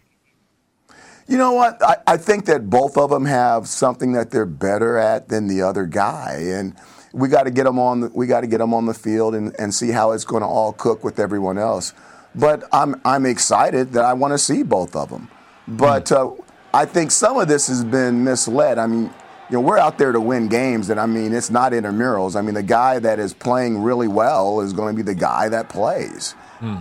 You 1.28 1.36
know 1.38 1.52
what? 1.52 1.80
I, 1.82 1.96
I 2.06 2.16
think 2.16 2.46
that 2.46 2.68
both 2.70 2.96
of 2.96 3.10
them 3.10 3.24
have 3.24 3.68
something 3.68 4.12
that 4.12 4.30
they're 4.32 4.46
better 4.46 4.98
at 4.98 5.28
than 5.28 5.46
the 5.46 5.62
other 5.62 5.86
guy, 5.86 6.38
and 6.42 6.74
we 7.12 7.28
got 7.28 7.44
to 7.44 7.50
get 7.50 7.64
them 7.64 7.78
on. 7.78 8.00
The, 8.00 8.10
we 8.14 8.26
got 8.26 8.42
to 8.42 8.46
get 8.46 8.58
them 8.58 8.74
on 8.74 8.86
the 8.86 8.94
field 8.94 9.34
and, 9.34 9.54
and 9.58 9.74
see 9.74 9.90
how 9.90 10.12
it's 10.12 10.24
going 10.24 10.42
to 10.42 10.46
all 10.46 10.72
cook 10.72 11.02
with 11.04 11.18
everyone 11.18 11.58
else. 11.58 11.92
But 12.34 12.64
I'm 12.72 13.00
I'm 13.04 13.26
excited 13.26 13.92
that 13.92 14.04
I 14.04 14.12
want 14.12 14.32
to 14.32 14.38
see 14.38 14.62
both 14.62 14.94
of 14.94 15.10
them. 15.10 15.28
But 15.66 16.12
uh, 16.12 16.30
I 16.72 16.84
think 16.84 17.10
some 17.10 17.38
of 17.38 17.48
this 17.48 17.66
has 17.66 17.84
been 17.84 18.22
misled. 18.22 18.78
I 18.78 18.86
mean, 18.86 19.12
you 19.50 19.56
know, 19.56 19.60
we're 19.60 19.78
out 19.78 19.98
there 19.98 20.12
to 20.12 20.20
win 20.20 20.46
games, 20.48 20.90
and 20.90 21.00
I 21.00 21.06
mean, 21.06 21.32
it's 21.32 21.50
not 21.50 21.72
intramurals. 21.72 22.36
I 22.36 22.42
mean, 22.42 22.54
the 22.54 22.62
guy 22.62 23.00
that 23.00 23.18
is 23.18 23.34
playing 23.34 23.82
really 23.82 24.06
well 24.06 24.60
is 24.60 24.72
going 24.72 24.94
to 24.94 24.96
be 24.96 25.02
the 25.02 25.14
guy 25.18 25.48
that 25.48 25.68
plays, 25.68 26.36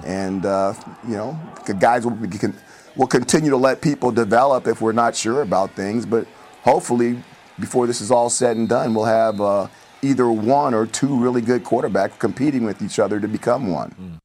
and 0.05 0.45
uh, 0.45 0.73
you 1.07 1.15
know, 1.15 1.39
the 1.65 1.73
guys 1.73 2.05
will, 2.05 2.13
we 2.13 2.27
can, 2.27 2.55
will 2.95 3.07
continue 3.07 3.49
to 3.49 3.57
let 3.57 3.81
people 3.81 4.11
develop 4.11 4.67
if 4.67 4.81
we're 4.81 4.91
not 4.91 5.15
sure 5.15 5.41
about 5.41 5.71
things. 5.71 6.05
But 6.05 6.27
hopefully, 6.61 7.23
before 7.59 7.87
this 7.87 8.01
is 8.01 8.11
all 8.11 8.29
said 8.29 8.55
and 8.57 8.69
done, 8.69 8.93
we'll 8.93 9.05
have 9.05 9.41
uh, 9.41 9.67
either 10.01 10.29
one 10.31 10.73
or 10.73 10.85
two 10.85 11.15
really 11.17 11.41
good 11.41 11.63
quarterbacks 11.63 12.17
competing 12.19 12.63
with 12.63 12.81
each 12.81 12.99
other 12.99 13.19
to 13.19 13.27
become 13.27 13.71
one. 13.71 14.19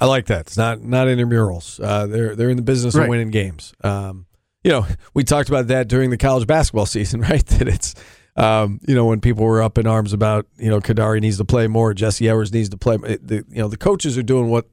I 0.00 0.06
like 0.06 0.26
that. 0.26 0.42
It's 0.42 0.56
not 0.56 0.82
not 0.82 1.06
intramurals. 1.06 1.82
Uh, 1.82 2.06
they're 2.06 2.34
they're 2.34 2.50
in 2.50 2.56
the 2.56 2.62
business 2.62 2.94
Right. 2.94 3.04
of 3.04 3.08
winning 3.08 3.30
games. 3.30 3.72
Um, 3.82 4.26
you 4.62 4.70
know, 4.72 4.86
we 5.14 5.24
talked 5.24 5.48
about 5.48 5.68
that 5.68 5.88
during 5.88 6.10
the 6.10 6.16
college 6.16 6.46
basketball 6.46 6.86
season, 6.98 7.20
right? 7.20 7.44
That 7.46 7.68
it's 7.68 7.94
um, 8.36 8.80
you 8.86 8.94
know 8.94 9.04
when 9.06 9.20
people 9.20 9.44
were 9.44 9.62
up 9.62 9.78
in 9.78 9.86
arms 9.86 10.12
about 10.12 10.46
you 10.58 10.68
know 10.68 10.80
Kadari 10.80 11.20
needs 11.20 11.38
to 11.38 11.44
play 11.44 11.68
more, 11.68 11.94
Jesse 11.94 12.28
Edwards 12.28 12.52
needs 12.52 12.68
to 12.70 12.76
play. 12.76 12.96
it- 13.06 13.26
The, 13.26 13.36
you 13.48 13.58
know 13.62 13.68
the 13.68 13.76
coaches 13.76 14.18
are 14.18 14.22
doing 14.22 14.48
what 14.50 14.68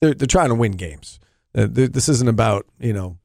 they're 0.00 0.14
they're 0.14 0.26
trying 0.26 0.48
to 0.48 0.54
win 0.54 0.72
games. 0.72 1.20
Uh, 1.56 1.66
this 1.70 2.08
isn't 2.08 2.28
about 2.28 2.66
you 2.80 2.92
know 2.92 3.18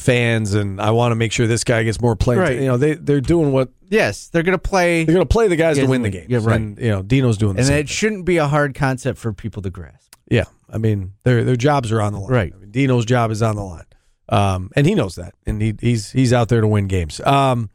fans 0.00 0.54
and 0.54 0.80
I 0.80 0.90
want 0.90 1.12
to 1.12 1.16
make 1.16 1.30
sure 1.32 1.46
this 1.46 1.64
guy 1.64 1.82
gets 1.82 2.00
more 2.00 2.16
playing. 2.16 2.40
Right. 2.40 2.58
You 2.58 2.66
know 2.66 2.76
they 2.76 2.94
they're 2.94 3.20
doing 3.20 3.52
what 3.52 3.68
yes, 3.88 4.28
they're 4.28 4.42
going 4.42 4.58
to 4.58 4.58
play, 4.58 5.04
they're 5.04 5.14
going 5.14 5.26
to 5.26 5.32
play 5.32 5.48
the 5.48 5.56
guys 5.56 5.76
Yeah, 5.76 5.84
to 5.84 5.90
win 5.90 6.02
the 6.02 6.10
game. 6.10 6.26
yeah, 6.28 6.38
right. 6.42 6.56
And 6.56 6.78
you 6.78 6.88
know 6.88 7.02
Dino's 7.02 7.36
doing 7.36 7.56
the 7.56 7.62
and 7.62 7.70
it 7.70 7.88
shouldn't 7.88 8.24
be 8.24 8.38
a 8.38 8.46
hard 8.46 8.74
concept 8.74 9.18
for 9.18 9.32
people 9.32 9.62
to 9.62 9.70
grasp. 9.70 10.16
Yeah, 10.30 10.44
I 10.68 10.78
mean 10.78 11.12
their 11.24 11.44
their 11.44 11.56
jobs 11.56 11.92
are 11.92 12.00
on 12.00 12.12
the 12.12 12.20
line. 12.20 12.30
Right. 12.30 12.52
I 12.54 12.58
mean, 12.58 12.70
Dino's 12.70 13.04
job 13.04 13.30
is 13.30 13.42
on 13.42 13.56
the 13.56 13.62
line, 13.64 13.84
um, 14.28 14.70
and 14.74 14.86
he 14.86 14.94
knows 14.94 15.16
that, 15.16 15.34
and 15.46 15.60
he, 15.60 15.74
he's 15.80 16.10
he's 16.12 16.32
out 16.32 16.48
there 16.48 16.60
to 16.60 16.68
win 16.68 16.86
games. 16.86 17.20
Um, 17.20 17.68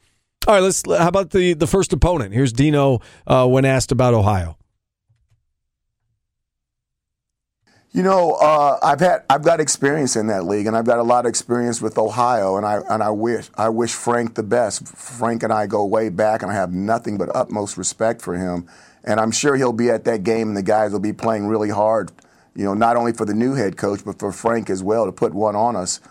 all 0.48 0.54
right, 0.56 0.62
let's. 0.64 0.84
How 0.88 1.08
about 1.08 1.32
the 1.32 1.54
the 1.54 1.68
first 1.68 1.94
opponent? 1.94 2.34
Here's 2.34 2.54
Dino 2.54 3.02
uh, 3.28 3.48
when 3.48 3.66
asked 3.66 3.92
about 3.92 4.14
Ohio. 4.14 4.58
You 7.96 8.04
know, 8.04 8.34
uh, 8.34 8.78
I've 8.84 9.00
had 9.00 9.24
I've 9.30 9.42
got 9.42 9.62
experience 9.62 10.18
in 10.18 10.28
that 10.28 10.44
league, 10.44 10.68
and 10.68 10.76
I've 10.76 10.86
got 10.86 11.00
a 11.00 11.04
lot 11.04 11.26
of 11.26 11.30
experience 11.30 11.82
with 11.82 11.98
Ohio, 11.98 12.58
and 12.58 12.66
I 12.66 12.82
and 12.90 13.02
I 13.02 13.10
wish 13.10 13.50
I 13.56 13.70
wish 13.70 13.94
Frank 13.94 14.36
the 14.36 14.44
best. 14.44 14.86
Frank 14.86 15.44
and 15.44 15.54
I 15.54 15.66
go 15.66 15.86
way 15.86 16.10
back, 16.10 16.42
and 16.42 16.52
I 16.52 16.56
have 16.56 16.74
nothing 16.74 17.18
but 17.18 17.34
utmost 17.34 17.78
respect 17.78 18.22
for 18.22 18.36
him. 18.36 18.68
And 19.06 19.18
I'm 19.18 19.32
sure 19.32 19.56
he'll 19.56 19.72
be 19.72 19.90
at 19.90 20.04
that 20.04 20.24
game, 20.24 20.50
and 20.50 20.58
the 20.58 20.62
guys 20.62 20.92
will 20.92 21.00
be 21.00 21.14
playing 21.14 21.48
really 21.48 21.70
hard. 21.70 22.12
You 22.54 22.66
know, 22.66 22.74
not 22.74 22.98
only 22.98 23.14
for 23.14 23.24
the 23.24 23.34
new 23.34 23.54
head 23.54 23.78
coach, 23.78 24.04
but 24.04 24.20
for 24.20 24.34
Frank 24.34 24.70
as 24.70 24.84
well 24.84 25.06
to 25.06 25.14
put 25.14 25.34
one 25.34 25.56
on 25.56 25.78
us. 25.78 26.02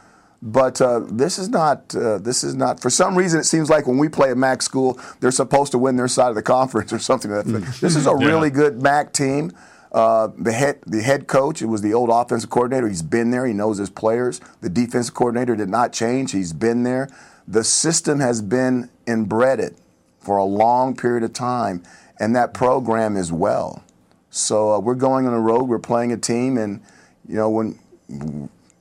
But 0.41 0.81
uh, 0.81 1.01
this 1.11 1.39
is 1.39 1.51
not. 1.51 1.95
Uh, 1.95 2.17
this 2.17 2.45
is 2.45 2.55
not. 2.55 2.81
For 2.81 2.89
some 2.89 3.15
reason, 3.15 3.41
it 3.41 3.45
seems 3.45 3.69
like 3.69 3.87
when 3.87 3.99
we 3.99 4.09
play 4.09 4.31
at 4.31 4.39
MAC 4.39 4.63
school, 4.63 4.99
they're 5.21 5.31
supposed 5.31 5.73
to 5.73 5.79
win 5.79 5.97
their 5.97 6.09
side 6.09 6.31
of 6.31 6.35
the 6.35 6.43
conference 6.43 6.95
or 6.95 6.99
something. 6.99 7.31
Like 7.31 7.45
that. 7.45 7.77
This 7.83 7.95
is 7.95 8.07
a 8.07 8.17
really 8.17 8.49
good 8.49 8.81
MAC 8.81 9.13
team. 9.13 9.53
Uh, 9.95 10.29
the 10.37 10.51
head 10.51 10.81
the 10.85 11.01
head 11.03 11.29
coach, 11.29 11.63
it 11.63 11.67
was 11.67 11.81
the 11.81 11.95
old 11.95 12.11
offensive 12.11 12.51
coordinator. 12.51 12.89
He's 12.89 13.01
been 13.01 13.31
there. 13.31 13.47
He 13.47 13.53
knows 13.53 13.79
his 13.79 13.91
players. 13.91 14.41
The 14.61 14.69
defensive 14.69 15.15
coordinator 15.15 15.55
did 15.55 15.69
not 15.69 15.93
change. 15.93 16.33
He's 16.33 16.53
been 16.53 16.83
there. 16.83 17.09
The 17.47 17.63
system 17.63 18.19
has 18.19 18.43
been 18.43 18.91
inbred 19.07 19.77
for 20.19 20.37
a 20.37 20.45
long 20.45 20.97
period 20.97 21.23
of 21.23 21.33
time, 21.33 21.85
and 22.19 22.35
that 22.35 22.53
program 22.55 23.17
as 23.17 23.33
well. 23.33 23.85
So 24.31 24.73
uh, 24.73 24.81
we're 24.81 24.97
going 24.97 25.27
on 25.27 25.33
the 25.33 25.39
road. 25.39 25.69
We're 25.69 25.79
playing 25.79 26.11
a 26.11 26.17
team, 26.17 26.59
and 26.59 26.81
you 27.29 27.37
know 27.37 27.49
when 27.49 27.79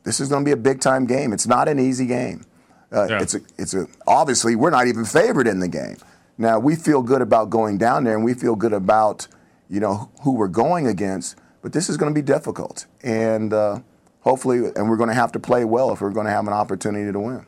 this 0.04 0.19
is 0.19 0.30
going 0.30 0.43
to 0.43 0.45
be 0.47 0.52
a 0.52 0.58
big 0.58 0.82
time 0.82 1.06
game. 1.06 1.32
It's 1.32 1.45
not 1.45 1.67
an 1.67 1.78
easy 1.80 2.08
game. 2.08 2.45
Uh, 2.91 3.06
Yeah. 3.08 3.21
It's 3.21 3.36
a 3.36 3.41
it's 3.60 3.76
a 3.76 3.88
obviously 4.08 4.56
we're 4.56 4.71
not 4.71 4.88
even 4.88 5.06
favored 5.06 5.47
in 5.47 5.60
the 5.60 5.67
game. 5.67 5.97
Now 6.39 6.58
we 6.58 6.76
feel 6.76 7.04
good 7.04 7.21
about 7.21 7.52
going 7.52 7.78
down 7.78 8.04
there, 8.04 8.15
and 8.15 8.23
we 8.26 8.34
feel 8.34 8.56
good 8.56 8.73
about 8.73 9.28
you 9.74 9.80
know 9.80 10.12
who 10.22 10.36
we're 10.36 10.48
going 10.48 10.86
against. 10.88 11.38
But 11.64 11.74
this 11.74 11.90
is 11.90 11.98
going 11.98 12.14
to 12.14 12.18
be 12.18 12.26
difficult, 12.26 12.86
and 13.02 13.54
uh, 13.54 13.80
hopefully, 14.20 14.60
and 14.76 14.90
we're 14.90 14.98
going 14.98 15.10
to 15.10 15.16
have 15.16 15.32
to 15.32 15.40
play 15.40 15.66
well 15.66 15.92
if 15.92 16.02
we're 16.02 16.12
going 16.12 16.26
to 16.26 16.32
have 16.32 16.46
an 16.46 16.54
opportunity 16.54 17.12
to 17.12 17.20
win. 17.20 17.46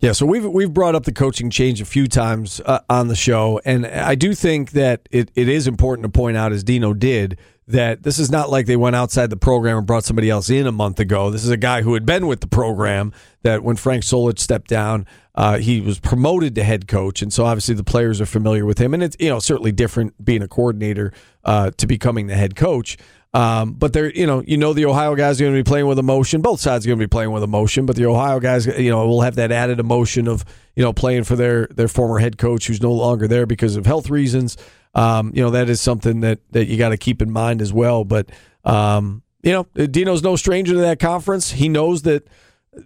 Yeah, 0.00 0.12
so 0.12 0.26
we've 0.26 0.44
we've 0.44 0.72
brought 0.72 0.94
up 0.94 1.04
the 1.04 1.12
coaching 1.12 1.50
change 1.50 1.80
a 1.80 1.84
few 1.84 2.08
times 2.08 2.60
uh, 2.64 2.80
on 2.90 3.08
the 3.08 3.14
show, 3.14 3.60
and 3.64 3.86
I 3.86 4.14
do 4.16 4.34
think 4.34 4.72
that 4.72 5.08
it, 5.10 5.30
it 5.34 5.48
is 5.48 5.68
important 5.68 6.04
to 6.04 6.08
point 6.10 6.36
out, 6.36 6.52
as 6.52 6.64
Dino 6.64 6.92
did, 6.92 7.38
that 7.66 8.02
this 8.02 8.18
is 8.18 8.30
not 8.30 8.50
like 8.50 8.66
they 8.66 8.76
went 8.76 8.94
outside 8.94 9.30
the 9.30 9.36
program 9.36 9.78
and 9.78 9.86
brought 9.86 10.04
somebody 10.04 10.28
else 10.28 10.50
in 10.50 10.66
a 10.66 10.72
month 10.72 11.00
ago. 11.00 11.30
This 11.30 11.44
is 11.44 11.50
a 11.50 11.56
guy 11.56 11.82
who 11.82 11.94
had 11.94 12.04
been 12.04 12.26
with 12.26 12.40
the 12.40 12.46
program. 12.46 13.12
That 13.42 13.62
when 13.62 13.76
Frank 13.76 14.04
Solich 14.04 14.38
stepped 14.38 14.68
down, 14.68 15.06
uh, 15.34 15.58
he 15.58 15.80
was 15.80 15.98
promoted 15.98 16.54
to 16.54 16.64
head 16.64 16.88
coach, 16.88 17.20
and 17.20 17.32
so 17.32 17.44
obviously 17.44 17.74
the 17.74 17.84
players 17.84 18.20
are 18.20 18.26
familiar 18.26 18.64
with 18.64 18.78
him, 18.78 18.94
and 18.94 19.02
it's 19.02 19.16
you 19.20 19.28
know 19.28 19.38
certainly 19.38 19.72
different 19.72 20.22
being 20.24 20.42
a 20.42 20.48
coordinator 20.48 21.12
uh, 21.44 21.70
to 21.76 21.86
becoming 21.86 22.26
the 22.26 22.36
head 22.36 22.56
coach. 22.56 22.96
Um, 23.34 23.72
but 23.72 23.92
they're, 23.92 24.12
you 24.12 24.28
know, 24.28 24.44
you 24.46 24.56
know, 24.56 24.72
the 24.72 24.86
Ohio 24.86 25.16
guys 25.16 25.40
are 25.40 25.44
going 25.44 25.56
to 25.56 25.58
be 25.58 25.68
playing 25.68 25.86
with 25.86 25.98
emotion. 25.98 26.40
Both 26.40 26.60
sides 26.60 26.86
are 26.86 26.88
going 26.88 27.00
to 27.00 27.04
be 27.04 27.10
playing 27.10 27.32
with 27.32 27.42
emotion, 27.42 27.84
but 27.84 27.96
the 27.96 28.06
Ohio 28.06 28.38
guys, 28.38 28.64
you 28.66 28.90
know, 28.90 29.08
will 29.08 29.22
have 29.22 29.34
that 29.34 29.50
added 29.50 29.80
emotion 29.80 30.28
of, 30.28 30.44
you 30.76 30.84
know, 30.84 30.92
playing 30.92 31.24
for 31.24 31.34
their 31.34 31.66
their 31.66 31.88
former 31.88 32.20
head 32.20 32.38
coach 32.38 32.68
who's 32.68 32.80
no 32.80 32.92
longer 32.92 33.26
there 33.26 33.44
because 33.44 33.74
of 33.74 33.86
health 33.86 34.08
reasons. 34.08 34.56
Um, 34.94 35.32
you 35.34 35.42
know, 35.42 35.50
that 35.50 35.68
is 35.68 35.80
something 35.80 36.20
that 36.20 36.40
that 36.52 36.66
you 36.66 36.76
got 36.76 36.90
to 36.90 36.96
keep 36.96 37.20
in 37.20 37.30
mind 37.30 37.60
as 37.60 37.72
well. 37.72 38.04
But 38.04 38.30
um, 38.64 39.22
you 39.42 39.52
know, 39.52 39.86
Dino's 39.86 40.22
no 40.22 40.36
stranger 40.36 40.74
to 40.74 40.80
that 40.80 40.98
conference. 41.00 41.50
He 41.50 41.68
knows 41.68 42.02
that 42.02 42.26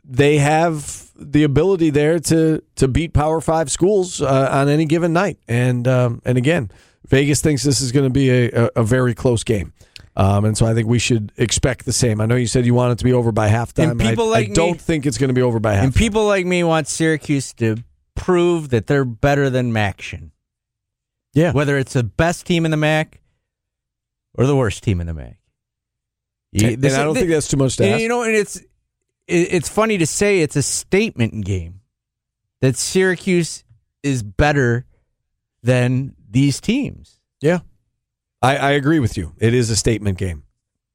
they 0.04 0.38
have 0.38 1.10
the 1.16 1.44
ability 1.44 1.90
there 1.90 2.18
to 2.18 2.62
to 2.76 2.88
beat 2.88 3.12
Power 3.12 3.40
Five 3.40 3.70
schools 3.70 4.22
uh, 4.22 4.48
on 4.50 4.68
any 4.68 4.84
given 4.84 5.12
night. 5.12 5.38
And 5.46 5.86
um, 5.86 6.22
and 6.24 6.38
again, 6.38 6.70
Vegas 7.08 7.40
thinks 7.40 7.62
this 7.62 7.80
is 7.80 7.92
going 7.92 8.06
to 8.06 8.12
be 8.12 8.30
a, 8.30 8.50
a, 8.50 8.70
a 8.76 8.82
very 8.84 9.14
close 9.14 9.44
game. 9.44 9.72
Um, 10.16 10.44
and 10.44 10.58
so 10.58 10.66
I 10.66 10.74
think 10.74 10.88
we 10.88 10.98
should 10.98 11.30
expect 11.36 11.84
the 11.84 11.92
same. 11.92 12.20
I 12.20 12.26
know 12.26 12.34
you 12.34 12.48
said 12.48 12.66
you 12.66 12.74
want 12.74 12.92
it 12.92 12.98
to 12.98 13.04
be 13.04 13.12
over 13.12 13.30
by 13.30 13.48
halftime. 13.48 13.92
And 13.92 14.00
people 14.00 14.26
I, 14.26 14.30
like 14.30 14.46
I 14.46 14.48
me- 14.48 14.54
don't 14.54 14.80
think 14.80 15.06
it's 15.06 15.16
going 15.16 15.28
to 15.28 15.34
be 15.34 15.42
over 15.42 15.60
by 15.60 15.76
halftime. 15.76 15.84
And 15.84 15.94
people 15.94 16.26
like 16.26 16.44
me 16.44 16.64
want 16.64 16.88
Syracuse 16.88 17.52
to 17.54 17.76
prove 18.16 18.70
that 18.70 18.88
they're 18.88 19.04
better 19.04 19.48
than 19.48 19.72
MACtion. 19.72 20.32
Yeah. 21.34 21.52
Whether 21.52 21.78
it's 21.78 21.92
the 21.92 22.02
best 22.04 22.46
team 22.46 22.64
in 22.64 22.70
the 22.70 22.76
MAC 22.76 23.20
or 24.34 24.46
the 24.46 24.56
worst 24.56 24.82
team 24.82 25.00
in 25.00 25.06
the 25.06 25.14
MAC. 25.14 25.38
You- 26.52 26.68
And 26.68 26.84
I 26.86 27.04
don't 27.04 27.14
think 27.14 27.28
that's 27.28 27.48
too 27.48 27.56
much 27.56 27.76
to 27.76 27.84
and, 27.84 27.94
ask. 27.94 28.02
You 28.02 28.08
know, 28.08 28.22
and 28.22 28.34
it's 28.34 28.56
it, 28.56 29.52
it's 29.52 29.68
funny 29.68 29.98
to 29.98 30.06
say 30.06 30.40
it's 30.40 30.56
a 30.56 30.62
statement 30.62 31.44
game 31.44 31.80
that 32.60 32.76
Syracuse 32.76 33.64
is 34.02 34.22
better 34.22 34.86
than 35.62 36.14
these 36.30 36.60
teams. 36.60 37.20
Yeah, 37.40 37.60
I, 38.40 38.56
I 38.56 38.70
agree 38.72 38.98
with 38.98 39.16
you. 39.16 39.34
It 39.38 39.52
is 39.54 39.70
a 39.70 39.76
statement 39.76 40.18
game. 40.18 40.44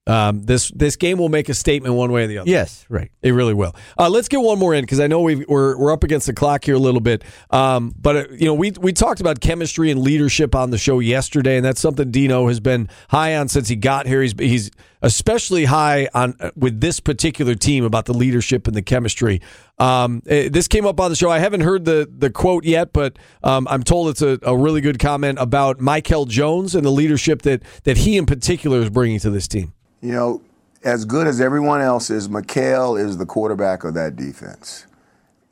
Um, 0.06 0.44
this 0.44 0.70
this 0.72 0.98
game 0.98 1.18
will 1.18 1.30
make 1.30 1.48
a 1.48 1.54
statement 1.54 1.96
one 1.96 2.12
way 2.12 2.26
or 2.26 2.28
the 2.28 2.39
other. 2.39 2.50
Yes, 2.50 2.86
right. 2.89 3.10
It 3.22 3.32
really 3.32 3.54
will. 3.54 3.74
Uh, 3.98 4.10
let's 4.10 4.28
get 4.28 4.42
one 4.42 4.60
more 4.60 4.74
in 4.74 4.84
because 4.84 5.00
I 5.00 5.08
know 5.08 5.22
we've, 5.22 5.48
we're 5.48 5.78
we're 5.78 5.94
up 5.94 6.04
against 6.04 6.28
the 6.28 6.34
clock 6.34 6.66
here 6.66 6.76
a 6.76 6.80
little 6.80 7.00
bit. 7.00 7.24
Um, 7.52 7.96
but 7.98 8.16
uh, 8.18 8.26
you 8.32 8.46
know 8.46 8.54
we 8.54 8.72
we 8.72 8.92
talked 8.92 9.22
about 9.22 9.39
chemistry 9.39 9.92
and 9.92 10.02
leadership 10.02 10.56
on 10.56 10.72
the 10.72 10.78
show 10.78 11.00
yesterday, 11.00 11.56
and 11.56 11.63
that's 11.63 11.80
something 11.80 12.12
Dino 12.12 12.50
has 12.50 12.60
been 12.60 12.89
high 13.10 13.38
on 13.38 13.48
since 13.48 13.70
he 13.70 13.78
got 13.78 14.06
here. 14.06 14.22
He's 14.22 14.34
he's 14.38 14.72
especially 15.02 15.66
high 15.66 16.10
on 16.13 16.36
uh, 16.42 16.52
with 16.58 16.82
this 16.82 17.00
particular 17.00 17.56
team 17.56 17.86
about 17.86 18.04
the 18.04 18.13
leadership 18.13 18.68
and 18.68 18.76
the 18.76 18.82
chemistry. 18.82 19.42
Um, 19.80 20.22
eh, 20.28 20.50
this 20.52 20.68
came 20.68 20.86
up 20.86 21.00
on 21.00 21.12
the 21.12 21.16
show. 21.16 21.30
I 21.30 21.39
haven't 21.39 21.62
heard 21.62 21.86
the 21.86 22.12
the 22.13 22.30
quote 22.30 22.66
yet, 22.66 22.92
but 22.92 23.18
um, 23.42 23.70
I'm 23.70 23.84
told 23.84 24.10
it's 24.10 24.22
a, 24.22 24.38
a 24.42 24.58
really 24.58 24.82
good 24.82 25.00
comment 25.00 25.39
about 25.39 25.80
Michael 25.80 26.26
Jones 26.26 26.76
and 26.76 26.86
the 26.86 26.92
leadership 26.92 27.44
that 27.44 27.63
that 27.86 28.00
he 28.00 28.18
in 28.18 28.26
particular 28.26 28.82
is 28.82 28.89
bringing 28.89 29.20
to 29.20 29.30
this 29.30 29.48
team. 29.48 29.72
You 30.04 30.12
know, 30.12 30.42
as 30.84 31.06
good 31.06 31.28
as 31.28 31.39
everyone 31.39 31.80
else 31.80 32.10
is, 32.10 32.28
Mikel 32.28 32.98
is 32.98 33.18
the 33.18 33.26
quarterback 33.26 33.86
of 33.86 33.94
that 33.94 34.18
defense. 34.18 34.86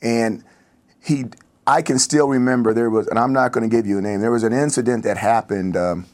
And 0.02 0.44
he, 1.02 1.28
I 1.66 1.82
can 1.82 1.98
still 1.98 2.28
remember 2.28 2.74
there 2.74 2.90
was, 2.90 3.08
and 3.08 3.18
I'm 3.18 3.32
not 3.32 3.54
going 3.54 3.68
to 3.68 3.74
give 3.74 3.88
you 3.88 3.98
a 3.98 4.02
name, 4.02 4.20
there 4.20 4.30
was 4.30 4.44
an 4.44 4.52
incident 4.52 5.06
that 5.06 5.16
happened 5.16 5.78
um, 5.78 6.06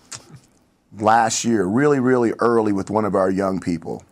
last 0.99 1.45
year, 1.45 1.65
really, 1.65 1.99
really 1.99 2.31
early 2.37 2.73
with 2.73 2.91
one 2.91 3.05
of 3.05 3.15
our 3.15 3.31
young 3.31 3.59
people. 3.59 4.03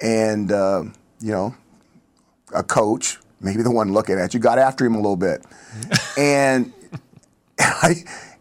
And, 0.00 0.50
uh, 0.50 0.84
you 1.20 1.32
know, 1.32 1.54
a 2.54 2.62
coach, 2.62 3.18
maybe 3.38 3.62
the 3.62 3.70
one 3.70 3.92
looking 3.92 4.18
at 4.18 4.32
you, 4.32 4.40
got 4.40 4.58
after 4.58 4.86
him 4.86 4.94
a 4.94 4.98
little 4.98 5.14
bit. 5.14 5.44
and, 6.16 6.72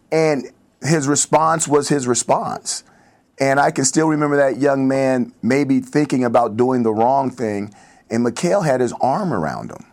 and 0.10 0.52
his 0.82 1.06
response 1.06 1.68
was 1.68 1.90
his 1.90 2.08
response. 2.08 2.86
And 3.40 3.60
I 3.60 3.72
can 3.72 3.86
still 3.86 4.08
remember 4.08 4.38
that 4.38 4.58
young 4.58 4.88
man 4.88 5.34
maybe 5.42 5.80
thinking 5.80 6.24
about 6.24 6.58
doing 6.58 6.84
the 6.84 6.92
wrong 6.92 7.30
thing, 7.30 7.74
and 8.10 8.24
Mikel 8.24 8.62
had 8.62 8.82
his 8.82 8.94
arm 9.00 9.34
around 9.34 9.72
him 9.72 9.86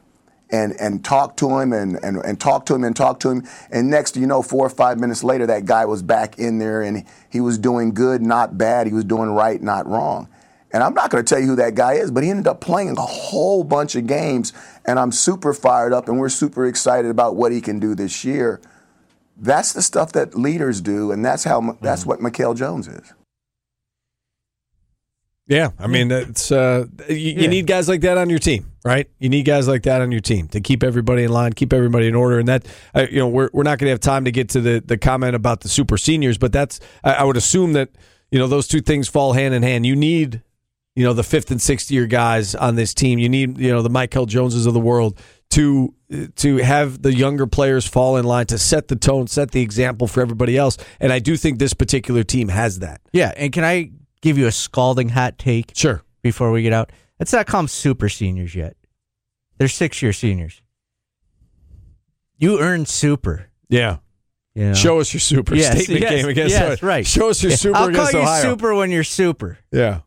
and, 0.50 0.72
and 0.80 1.04
talked 1.04 1.38
to 1.40 1.58
him 1.58 1.72
and, 1.72 1.96
and, 2.02 2.18
and 2.18 2.40
talked 2.40 2.68
to 2.68 2.74
him 2.74 2.84
and 2.84 2.94
talked 2.94 3.22
to 3.22 3.30
him. 3.30 3.46
And 3.70 3.90
next, 3.90 4.16
you 4.16 4.26
know, 4.26 4.40
four 4.40 4.64
or 4.64 4.70
five 4.70 4.98
minutes 4.98 5.24
later, 5.24 5.46
that 5.46 5.64
guy 5.64 5.84
was 5.84 6.02
back 6.02 6.38
in 6.38 6.58
there 6.58 6.82
and 6.82 7.04
he 7.28 7.40
was 7.40 7.58
doing 7.58 7.92
good, 7.92 8.22
not 8.22 8.56
bad. 8.56 8.86
He 8.86 8.92
was 8.92 9.04
doing 9.04 9.30
right, 9.30 9.60
not 9.60 9.86
wrong. 9.86 10.28
And 10.72 10.82
I'm 10.82 10.94
not 10.94 11.10
going 11.10 11.24
to 11.24 11.28
tell 11.28 11.40
you 11.40 11.48
who 11.48 11.56
that 11.56 11.74
guy 11.74 11.94
is, 11.94 12.10
but 12.10 12.24
he 12.24 12.30
ended 12.30 12.48
up 12.48 12.60
playing 12.60 12.96
a 12.96 13.00
whole 13.00 13.62
bunch 13.62 13.94
of 13.94 14.08
games, 14.08 14.52
and 14.84 14.98
I'm 14.98 15.12
super 15.12 15.54
fired 15.54 15.92
up, 15.92 16.08
and 16.08 16.18
we're 16.18 16.28
super 16.28 16.66
excited 16.66 17.12
about 17.12 17.36
what 17.36 17.52
he 17.52 17.60
can 17.60 17.78
do 17.78 17.94
this 17.94 18.24
year. 18.24 18.60
That's 19.36 19.72
the 19.72 19.82
stuff 19.82 20.10
that 20.12 20.36
leaders 20.36 20.80
do, 20.80 21.12
and 21.12 21.24
that's 21.24 21.44
how 21.44 21.78
that's 21.80 22.00
mm-hmm. 22.00 22.10
what 22.10 22.22
Mikel 22.22 22.54
Jones 22.54 22.88
is. 22.88 23.12
Yeah, 25.46 25.70
I 25.78 25.86
mean, 25.88 26.10
it's 26.10 26.50
uh, 26.50 26.86
you, 27.08 27.16
you 27.16 27.32
Yeah. 27.42 27.46
need 27.48 27.66
guys 27.66 27.86
like 27.88 28.00
that 28.00 28.16
on 28.16 28.30
your 28.30 28.38
team, 28.38 28.72
right? 28.82 29.08
You 29.18 29.28
need 29.28 29.42
guys 29.44 29.68
like 29.68 29.82
that 29.82 30.00
on 30.00 30.10
your 30.10 30.22
team 30.22 30.48
to 30.48 30.60
keep 30.60 30.82
everybody 30.82 31.24
in 31.24 31.30
line, 31.32 31.52
keep 31.52 31.72
everybody 31.74 32.06
in 32.08 32.14
order, 32.14 32.38
and 32.38 32.48
that 32.48 32.66
uh, 32.94 33.06
you 33.10 33.18
know 33.18 33.28
we're 33.28 33.50
we're 33.52 33.62
not 33.62 33.78
going 33.78 33.86
to 33.88 33.90
have 33.90 34.00
time 34.00 34.24
to 34.24 34.30
get 34.32 34.48
to 34.50 34.60
the 34.62 34.82
the 34.84 34.96
comment 34.96 35.36
about 35.36 35.60
the 35.60 35.68
super 35.68 35.98
seniors, 35.98 36.38
but 36.38 36.50
that's 36.52 36.80
I, 37.02 37.14
I 37.14 37.24
would 37.24 37.36
assume 37.36 37.74
that 37.74 37.90
you 38.30 38.38
know 38.38 38.46
those 38.46 38.66
two 38.68 38.80
things 38.80 39.06
fall 39.06 39.34
hand 39.34 39.52
in 39.52 39.62
hand. 39.62 39.84
You 39.84 39.94
need 39.96 40.42
you 40.96 41.04
know 41.04 41.12
the 41.12 41.22
fifth 41.24 41.50
and 41.50 41.60
sixth 41.60 41.90
year 41.90 42.06
guys 42.06 42.54
on 42.54 42.76
this 42.76 42.94
team. 42.94 43.18
You 43.18 43.28
need 43.28 43.58
you 43.58 43.70
know 43.70 43.82
the 43.82 43.90
Michael 43.90 44.24
Joneses 44.24 44.64
of 44.64 44.72
the 44.72 44.80
world 44.80 45.20
to 45.50 45.92
to 46.36 46.56
have 46.56 47.02
the 47.02 47.12
younger 47.14 47.46
players 47.46 47.86
fall 47.86 48.16
in 48.16 48.24
line 48.24 48.46
to 48.46 48.56
set 48.58 48.88
the 48.88 48.96
tone, 48.96 49.26
set 49.26 49.50
the 49.50 49.60
example 49.60 50.06
for 50.06 50.22
everybody 50.22 50.56
else. 50.56 50.78
And 51.00 51.12
I 51.12 51.18
do 51.18 51.36
think 51.36 51.58
this 51.58 51.74
particular 51.74 52.22
team 52.24 52.48
has 52.48 52.78
that. 52.78 53.02
Yeah, 53.12 53.32
and 53.36 53.52
can 53.52 53.62
I 53.62 53.90
give 54.24 54.38
you 54.38 54.46
a 54.46 54.52
scalding 54.52 55.10
hot 55.10 55.38
take? 55.38 55.72
Sure. 55.76 56.02
Before 56.22 56.50
we 56.50 56.62
get 56.62 56.72
out, 56.72 56.90
let's 57.20 57.32
not 57.32 57.46
call 57.46 57.60
them 57.60 57.68
super 57.68 58.08
seniors 58.08 58.54
yet. 58.54 58.76
They're 59.58 59.68
six 59.68 60.02
year 60.02 60.12
seniors. 60.12 60.62
You 62.38 62.58
earned 62.58 62.88
super. 62.88 63.46
Yeah. 63.68 63.98
You 64.54 64.68
know? 64.68 64.74
Show 64.74 65.00
us 65.00 65.12
your 65.12 65.20
super 65.20 65.54
Yes, 65.54 65.72
statement 65.74 66.00
yes, 66.00 66.10
game 66.10 66.28
against 66.28 66.52
yes, 66.52 66.62
Ohio. 66.62 66.88
right. 66.88 67.06
Show 67.06 67.28
us 67.28 67.42
your 67.42 67.52
super 67.52 67.76
I'll 67.76 67.92
call 67.92 68.10
you 68.10 68.18
Ohio. 68.20 68.42
super 68.42 68.74
when 68.74 68.90
you're 68.90 69.04
super. 69.04 69.58
Yeah. 69.70 70.00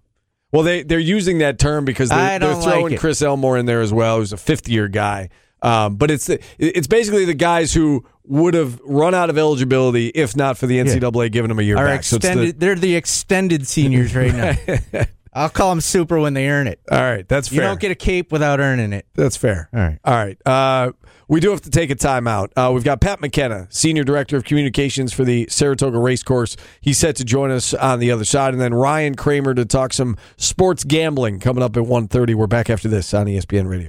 Well, 0.51 0.63
they 0.63 0.83
they're 0.83 0.99
using 0.99 1.39
that 1.39 1.59
term 1.59 1.85
because 1.85 2.09
I 2.09 2.39
they, 2.39 2.45
they're 2.45 2.61
throwing 2.61 2.91
like. 2.93 2.99
Chris 2.99 3.21
Elmore 3.21 3.57
in 3.57 3.65
there 3.65 3.81
as 3.81 3.93
well, 3.93 4.17
who's 4.17 4.33
a 4.33 4.37
fifth 4.37 4.67
year 4.69 4.87
guy. 4.87 5.29
Um, 5.61 5.95
but 5.95 6.11
it's 6.11 6.27
the, 6.27 6.39
it's 6.59 6.87
basically 6.87 7.25
the 7.25 7.33
guys 7.33 7.73
who 7.73 8.05
would 8.25 8.53
have 8.53 8.79
run 8.83 9.15
out 9.15 9.29
of 9.29 9.37
eligibility 9.37 10.07
if 10.09 10.35
not 10.35 10.57
for 10.57 10.67
the 10.67 10.77
NCAA 10.79 11.31
giving 11.31 11.49
them 11.49 11.59
a 11.59 11.63
year 11.63 11.77
Our 11.77 11.85
back. 11.85 12.03
So 12.03 12.17
the- 12.17 12.51
they're 12.51 12.75
the 12.75 12.95
extended 12.95 13.65
seniors 13.67 14.15
right 14.15 14.33
now. 14.33 15.05
I'll 15.33 15.49
call 15.49 15.69
them 15.69 15.81
super 15.81 16.19
when 16.19 16.33
they 16.33 16.49
earn 16.49 16.65
it. 16.67 16.79
All 16.91 16.97
right, 16.99 17.27
that's 17.27 17.51
You 17.51 17.59
fair. 17.59 17.67
don't 17.67 17.79
get 17.79 17.91
a 17.91 17.95
cape 17.95 18.31
without 18.31 18.59
earning 18.59 18.91
it. 18.91 19.05
That's 19.13 19.37
fair. 19.37 19.69
All 19.71 19.79
right. 19.79 19.99
All 20.03 20.13
right. 20.15 20.37
Uh, 20.47 20.93
we 21.27 21.39
do 21.41 21.51
have 21.51 21.61
to 21.61 21.69
take 21.69 21.91
a 21.91 21.95
timeout. 21.95 22.49
Uh, 22.55 22.71
we've 22.73 22.83
got 22.85 23.01
Pat 23.01 23.19
McKenna, 23.21 23.67
Senior 23.69 24.03
Director 24.03 24.35
of 24.37 24.45
Communications 24.45 25.13
for 25.13 25.25
the 25.25 25.45
Saratoga 25.49 25.99
Racecourse. 25.99 26.55
He's 26.81 26.97
set 26.97 27.17
to 27.17 27.25
join 27.25 27.51
us 27.51 27.73
on 27.73 27.99
the 27.99 28.09
other 28.11 28.23
side. 28.25 28.53
And 28.53 28.61
then 28.61 28.73
Ryan 28.73 29.13
Kramer 29.13 29.53
to 29.53 29.65
talk 29.65 29.91
some 29.93 30.15
sports 30.37 30.83
gambling 30.85 31.39
coming 31.39 31.61
up 31.61 31.75
at 31.77 31.83
1.30. 31.83 32.33
We're 32.33 32.47
back 32.47 32.69
after 32.69 32.87
this 32.87 33.13
on 33.13 33.25
ESPN 33.27 33.69
Radio. 33.69 33.85